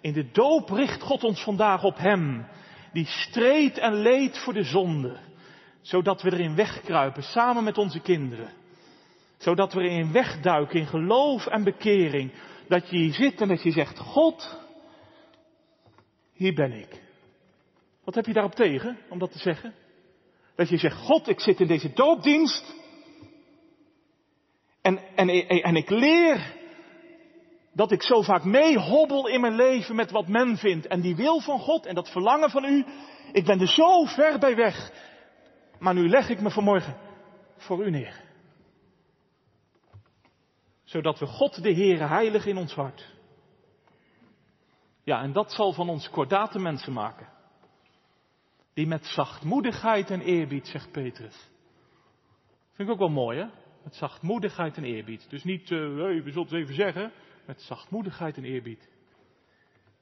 In 0.00 0.12
de 0.12 0.30
doop 0.30 0.70
richt 0.70 1.02
God 1.02 1.24
ons 1.24 1.42
vandaag 1.42 1.84
op 1.84 1.96
Hem, 1.96 2.46
die 2.92 3.06
streed 3.06 3.78
en 3.78 3.94
leed 3.94 4.38
voor 4.38 4.52
de 4.52 4.64
zonde 4.64 5.28
zodat 5.80 6.22
we 6.22 6.32
erin 6.32 6.54
wegkruipen, 6.54 7.22
samen 7.22 7.64
met 7.64 7.78
onze 7.78 8.00
kinderen. 8.00 8.52
Zodat 9.36 9.72
we 9.72 9.80
erin 9.80 10.12
wegduiken 10.12 10.80
in 10.80 10.86
geloof 10.86 11.46
en 11.46 11.64
bekering. 11.64 12.32
Dat 12.68 12.90
je 12.90 12.96
hier 12.96 13.12
zit 13.12 13.40
en 13.40 13.48
dat 13.48 13.62
je 13.62 13.70
zegt, 13.70 13.98
God, 13.98 14.58
hier 16.32 16.54
ben 16.54 16.72
ik. 16.72 17.02
Wat 18.04 18.14
heb 18.14 18.26
je 18.26 18.32
daarop 18.32 18.54
tegen 18.54 18.98
om 19.08 19.18
dat 19.18 19.32
te 19.32 19.38
zeggen? 19.38 19.74
Dat 20.54 20.68
je 20.68 20.76
zegt, 20.76 20.96
God, 20.96 21.28
ik 21.28 21.40
zit 21.40 21.60
in 21.60 21.66
deze 21.66 21.92
doopdienst. 21.92 22.74
En, 24.82 24.98
en, 25.16 25.28
en 25.62 25.76
ik 25.76 25.90
leer 25.90 26.58
dat 27.72 27.90
ik 27.92 28.02
zo 28.02 28.22
vaak 28.22 28.44
meehobbel 28.44 29.28
in 29.28 29.40
mijn 29.40 29.54
leven 29.54 29.94
met 29.94 30.10
wat 30.10 30.28
men 30.28 30.56
vindt. 30.56 30.86
En 30.86 31.00
die 31.00 31.16
wil 31.16 31.40
van 31.40 31.58
God 31.58 31.86
en 31.86 31.94
dat 31.94 32.10
verlangen 32.10 32.50
van 32.50 32.64
u. 32.64 32.84
Ik 33.32 33.44
ben 33.44 33.60
er 33.60 33.68
zo 33.68 34.04
ver 34.04 34.38
bij 34.38 34.56
weg. 34.56 34.92
Maar 35.78 35.94
nu 35.94 36.08
leg 36.08 36.28
ik 36.28 36.40
me 36.40 36.50
vanmorgen 36.50 36.96
voor 37.56 37.84
u 37.86 37.90
neer. 37.90 38.28
Zodat 40.84 41.18
we 41.18 41.26
God 41.26 41.62
de 41.62 41.72
Heere 41.74 42.06
heilig 42.06 42.46
in 42.46 42.56
ons 42.56 42.74
hart. 42.74 43.18
Ja, 45.04 45.22
en 45.22 45.32
dat 45.32 45.52
zal 45.52 45.72
van 45.72 45.88
ons 45.88 46.10
kordate 46.10 46.58
mensen 46.58 46.92
maken. 46.92 47.28
Die 48.74 48.86
met 48.86 49.06
zachtmoedigheid 49.06 50.10
en 50.10 50.20
eerbied, 50.20 50.66
zegt 50.66 50.90
Petrus. 50.90 51.50
Vind 52.72 52.88
ik 52.88 52.94
ook 52.94 52.98
wel 52.98 53.08
mooi, 53.08 53.38
hè? 53.38 53.46
Met 53.84 53.94
zachtmoedigheid 53.94 54.76
en 54.76 54.84
eerbied. 54.84 55.30
Dus 55.30 55.44
niet, 55.44 55.70
uh, 55.70 55.94
we 55.94 56.22
zullen 56.24 56.42
het 56.42 56.52
even 56.52 56.74
zeggen, 56.74 57.12
met 57.46 57.62
zachtmoedigheid 57.62 58.36
en 58.36 58.44
eerbied. 58.44 58.88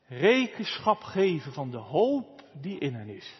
Rekenschap 0.06 1.02
geven 1.02 1.52
van 1.52 1.70
de 1.70 1.76
hoop 1.76 2.42
die 2.52 2.78
in 2.78 2.94
hen 2.94 3.08
is. 3.08 3.34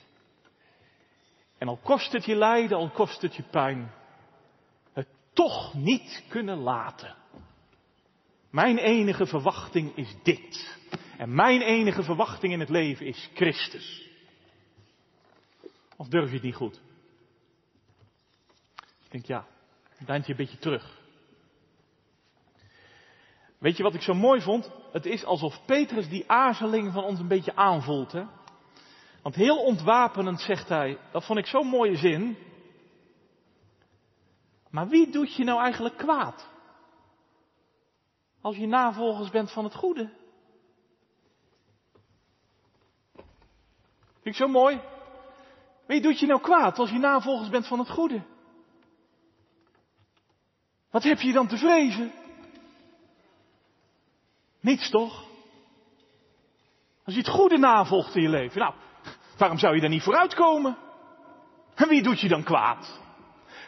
En 1.59 1.69
al 1.69 1.77
kost 1.77 2.13
het 2.13 2.25
je 2.25 2.35
lijden, 2.35 2.77
al 2.77 2.91
kost 2.91 3.23
het 3.23 3.37
je 3.37 3.43
pijn, 3.43 3.93
het 4.93 5.09
toch 5.33 5.75
niet 5.75 6.25
kunnen 6.29 6.59
laten. 6.59 7.17
Mijn 8.51 8.79
enige 8.79 9.27
verwachting 9.27 9.97
is 9.97 10.17
dit. 10.23 10.79
En 11.17 11.35
mijn 11.35 11.61
enige 11.61 12.03
verwachting 12.03 12.53
in 12.53 12.61
het 12.61 12.69
leven 12.69 13.07
is 13.07 13.31
Christus. 13.35 14.09
Of 15.97 16.09
durf 16.09 16.29
je 16.29 16.35
het 16.35 16.43
niet 16.43 16.55
goed? 16.55 16.81
Ik 19.05 19.11
denk 19.11 19.27
ja, 19.27 19.47
deint 19.99 20.27
je 20.27 20.31
een 20.31 20.39
beetje 20.39 20.59
terug. 20.59 20.98
Weet 23.59 23.77
je 23.77 23.83
wat 23.83 23.95
ik 23.95 24.03
zo 24.03 24.15
mooi 24.15 24.41
vond? 24.41 24.71
Het 24.93 25.07
is 25.07 25.25
alsof 25.25 25.65
Petrus 25.65 26.09
die 26.09 26.31
aarzeling 26.31 26.93
van 26.93 27.05
ons 27.05 27.21
een 27.21 27.29
beetje 27.29 27.57
aanvoelt. 27.57 28.13
Hè? 28.13 28.25
Want 29.23 29.35
heel 29.35 29.59
ontwapenend 29.59 30.41
zegt 30.41 30.69
hij, 30.69 30.99
dat 31.13 31.25
vond 31.25 31.39
ik 31.39 31.47
zo'n 31.47 31.67
mooie 31.67 31.97
zin. 31.97 32.39
Maar 34.71 34.89
wie 34.89 35.11
doet 35.11 35.35
je 35.35 35.45
nou 35.45 35.61
eigenlijk 35.61 35.97
kwaad? 35.97 36.49
Als 38.41 38.57
je 38.57 38.67
navolgers 38.67 39.31
bent 39.31 39.53
van 39.53 39.65
het 39.65 39.75
goede. 39.75 40.11
Vind 44.13 44.25
ik 44.25 44.35
zo 44.35 44.49
mooi. 44.49 44.81
Wie 45.87 46.01
doet 46.01 46.21
je 46.21 46.27
nou 46.27 46.41
kwaad 46.41 46.79
als 46.79 46.91
je 46.91 46.99
navolgers 46.99 47.49
bent 47.49 47.67
van 47.67 47.79
het 47.79 47.91
goede? 47.91 48.23
Wat 50.91 51.03
heb 51.03 51.21
je 51.21 51.33
dan 51.33 51.49
te 51.49 51.57
vrezen? 51.57 52.13
Niets 54.61 54.91
toch? 54.91 55.25
Als 57.05 57.15
je 57.15 57.21
het 57.21 57.31
goede 57.31 57.59
navolgt 57.59 58.17
in 58.17 58.23
je 58.23 58.29
leven, 58.29 58.61
nou, 58.61 58.75
waarom 59.37 59.59
zou 59.59 59.75
je 59.75 59.81
daar 59.81 59.91
niet 59.91 60.03
vooruitkomen? 60.03 60.77
En 61.75 61.89
wie 61.89 62.03
doet 62.03 62.21
je 62.21 62.29
dan 62.29 62.43
kwaad? 62.43 63.01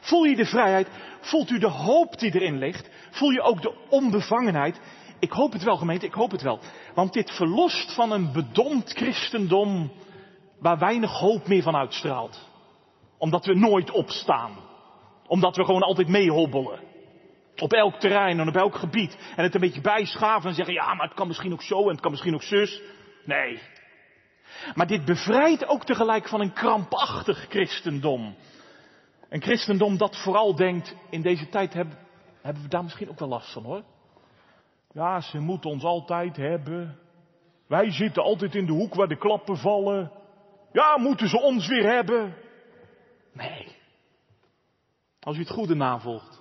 Voel 0.00 0.24
je 0.24 0.36
de 0.36 0.46
vrijheid? 0.46 0.88
Voelt 1.20 1.50
u 1.50 1.58
de 1.58 1.68
hoop 1.68 2.18
die 2.18 2.34
erin 2.34 2.58
ligt? 2.58 2.90
Voel 3.10 3.30
je 3.30 3.42
ook 3.42 3.62
de 3.62 3.74
onbevangenheid? 3.88 4.80
Ik 5.18 5.32
hoop 5.32 5.52
het 5.52 5.62
wel, 5.62 5.76
gemeente, 5.76 6.06
ik 6.06 6.14
hoop 6.14 6.30
het 6.30 6.42
wel. 6.42 6.58
Want 6.94 7.12
dit 7.12 7.30
verlost 7.30 7.94
van 7.94 8.12
een 8.12 8.32
bedompt 8.32 8.92
christendom 8.92 9.92
waar 10.58 10.78
weinig 10.78 11.10
hoop 11.10 11.48
meer 11.48 11.62
van 11.62 11.76
uitstraalt. 11.76 12.48
Omdat 13.18 13.44
we 13.44 13.54
nooit 13.54 13.90
opstaan. 13.90 14.52
Omdat 15.26 15.56
we 15.56 15.64
gewoon 15.64 15.82
altijd 15.82 16.08
meehobbelen. 16.08 16.89
Op 17.56 17.72
elk 17.72 17.94
terrein 17.94 18.40
en 18.40 18.48
op 18.48 18.56
elk 18.56 18.74
gebied. 18.74 19.18
En 19.36 19.44
het 19.44 19.54
een 19.54 19.60
beetje 19.60 19.80
bijschaven 19.80 20.48
en 20.48 20.54
zeggen, 20.54 20.74
ja, 20.74 20.94
maar 20.94 21.06
het 21.06 21.16
kan 21.16 21.26
misschien 21.26 21.52
ook 21.52 21.62
zo 21.62 21.82
en 21.82 21.90
het 21.90 22.00
kan 22.00 22.10
misschien 22.10 22.34
ook 22.34 22.42
zus. 22.42 22.82
Nee. 23.24 23.60
Maar 24.74 24.86
dit 24.86 25.04
bevrijdt 25.04 25.66
ook 25.66 25.84
tegelijk 25.84 26.28
van 26.28 26.40
een 26.40 26.52
krampachtig 26.52 27.46
christendom. 27.48 28.36
Een 29.28 29.42
christendom 29.42 29.96
dat 29.96 30.22
vooral 30.22 30.54
denkt, 30.54 30.96
in 31.10 31.22
deze 31.22 31.48
tijd 31.48 31.72
hebben, 31.72 31.98
hebben 32.42 32.62
we 32.62 32.68
daar 32.68 32.82
misschien 32.82 33.10
ook 33.10 33.18
wel 33.18 33.28
last 33.28 33.52
van 33.52 33.64
hoor. 33.64 33.82
Ja, 34.92 35.20
ze 35.20 35.38
moeten 35.38 35.70
ons 35.70 35.84
altijd 35.84 36.36
hebben. 36.36 36.98
Wij 37.66 37.90
zitten 37.90 38.22
altijd 38.22 38.54
in 38.54 38.66
de 38.66 38.72
hoek 38.72 38.94
waar 38.94 39.08
de 39.08 39.18
klappen 39.18 39.56
vallen. 39.56 40.12
Ja, 40.72 40.98
moeten 40.98 41.28
ze 41.28 41.40
ons 41.40 41.66
weer 41.66 41.92
hebben? 41.94 42.34
Nee. 43.32 43.76
Als 45.20 45.36
u 45.36 45.40
het 45.40 45.50
goede 45.50 45.74
navolgt. 45.74 46.39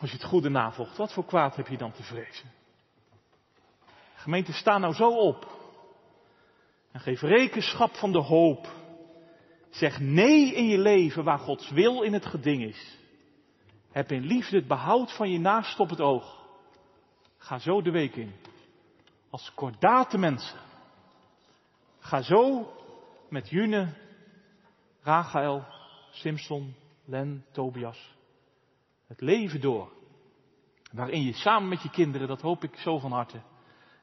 Als 0.00 0.10
je 0.10 0.16
het 0.16 0.26
goede 0.26 0.48
navolgt, 0.48 0.96
wat 0.96 1.12
voor 1.12 1.24
kwaad 1.24 1.56
heb 1.56 1.68
je 1.68 1.76
dan 1.76 1.92
te 1.92 2.02
vrezen? 2.02 2.50
Gemeente, 4.14 4.52
sta 4.52 4.78
nou 4.78 4.94
zo 4.94 5.08
op. 5.08 5.56
En 6.92 7.00
geef 7.00 7.20
rekenschap 7.20 7.94
van 7.94 8.12
de 8.12 8.18
hoop. 8.18 8.68
Zeg 9.70 10.00
nee 10.00 10.54
in 10.54 10.66
je 10.66 10.78
leven 10.78 11.24
waar 11.24 11.38
Gods 11.38 11.70
wil 11.70 12.02
in 12.02 12.12
het 12.12 12.26
geding 12.26 12.62
is. 12.62 12.98
Heb 13.90 14.12
in 14.12 14.26
liefde 14.26 14.56
het 14.56 14.66
behoud 14.66 15.16
van 15.16 15.30
je 15.30 15.38
naast 15.38 15.80
op 15.80 15.90
het 15.90 16.00
oog. 16.00 16.46
Ga 17.38 17.58
zo 17.58 17.82
de 17.82 17.90
week 17.90 18.16
in. 18.16 18.34
Als 19.30 19.52
kordate 19.54 20.18
mensen. 20.18 20.58
Ga 21.98 22.22
zo 22.22 22.72
met 23.28 23.48
June, 23.48 23.94
Rachael, 25.02 25.64
Simpson, 26.10 26.74
Len, 27.04 27.44
Tobias 27.52 28.16
het 29.08 29.20
leven 29.20 29.60
door. 29.60 29.92
Waarin 30.92 31.22
je 31.22 31.32
samen 31.32 31.68
met 31.68 31.82
je 31.82 31.90
kinderen, 31.90 32.28
dat 32.28 32.40
hoop 32.40 32.64
ik 32.64 32.76
zo 32.76 32.98
van 32.98 33.12
harte, 33.12 33.42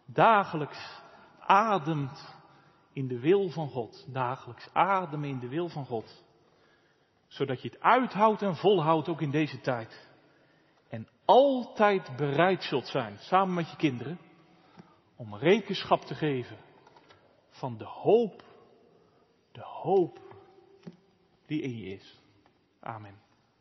dagelijks 0.06 1.01
ademt 1.39 2.36
in 2.93 3.08
de 3.08 3.20
wil 3.20 3.49
van 3.49 3.70
God. 3.70 4.06
Dagelijks 4.14 4.70
ademen 4.74 5.30
in 5.30 5.39
de 5.39 5.47
wil 5.47 5.70
van 5.70 5.86
God. 5.86 6.24
Zodat 7.28 7.62
je 7.62 7.70
het 7.70 7.80
uithoudt 7.80 8.41
en 8.41 8.56
volhoudt 8.56 9.10
ook 9.10 9.22
in 9.22 9.32
deze 9.32 9.62
tijd. 9.62 10.10
En 10.89 11.08
altijd 11.26 12.16
bereid 12.16 12.64
zult 12.64 12.88
zijn, 12.88 13.18
samen 13.18 13.53
met 13.53 13.70
je 13.70 13.76
kinderen, 13.76 14.20
om 15.16 15.36
rekenschap 15.36 16.01
te 16.01 16.16
geven 16.16 16.58
van 17.49 17.78
de 17.78 17.86
hoop, 17.86 18.43
de 19.51 19.64
hoop 19.64 20.20
die 21.45 21.62
in 21.62 21.78
je 21.78 21.86
is. 21.86 22.22
Amen. 22.80 23.24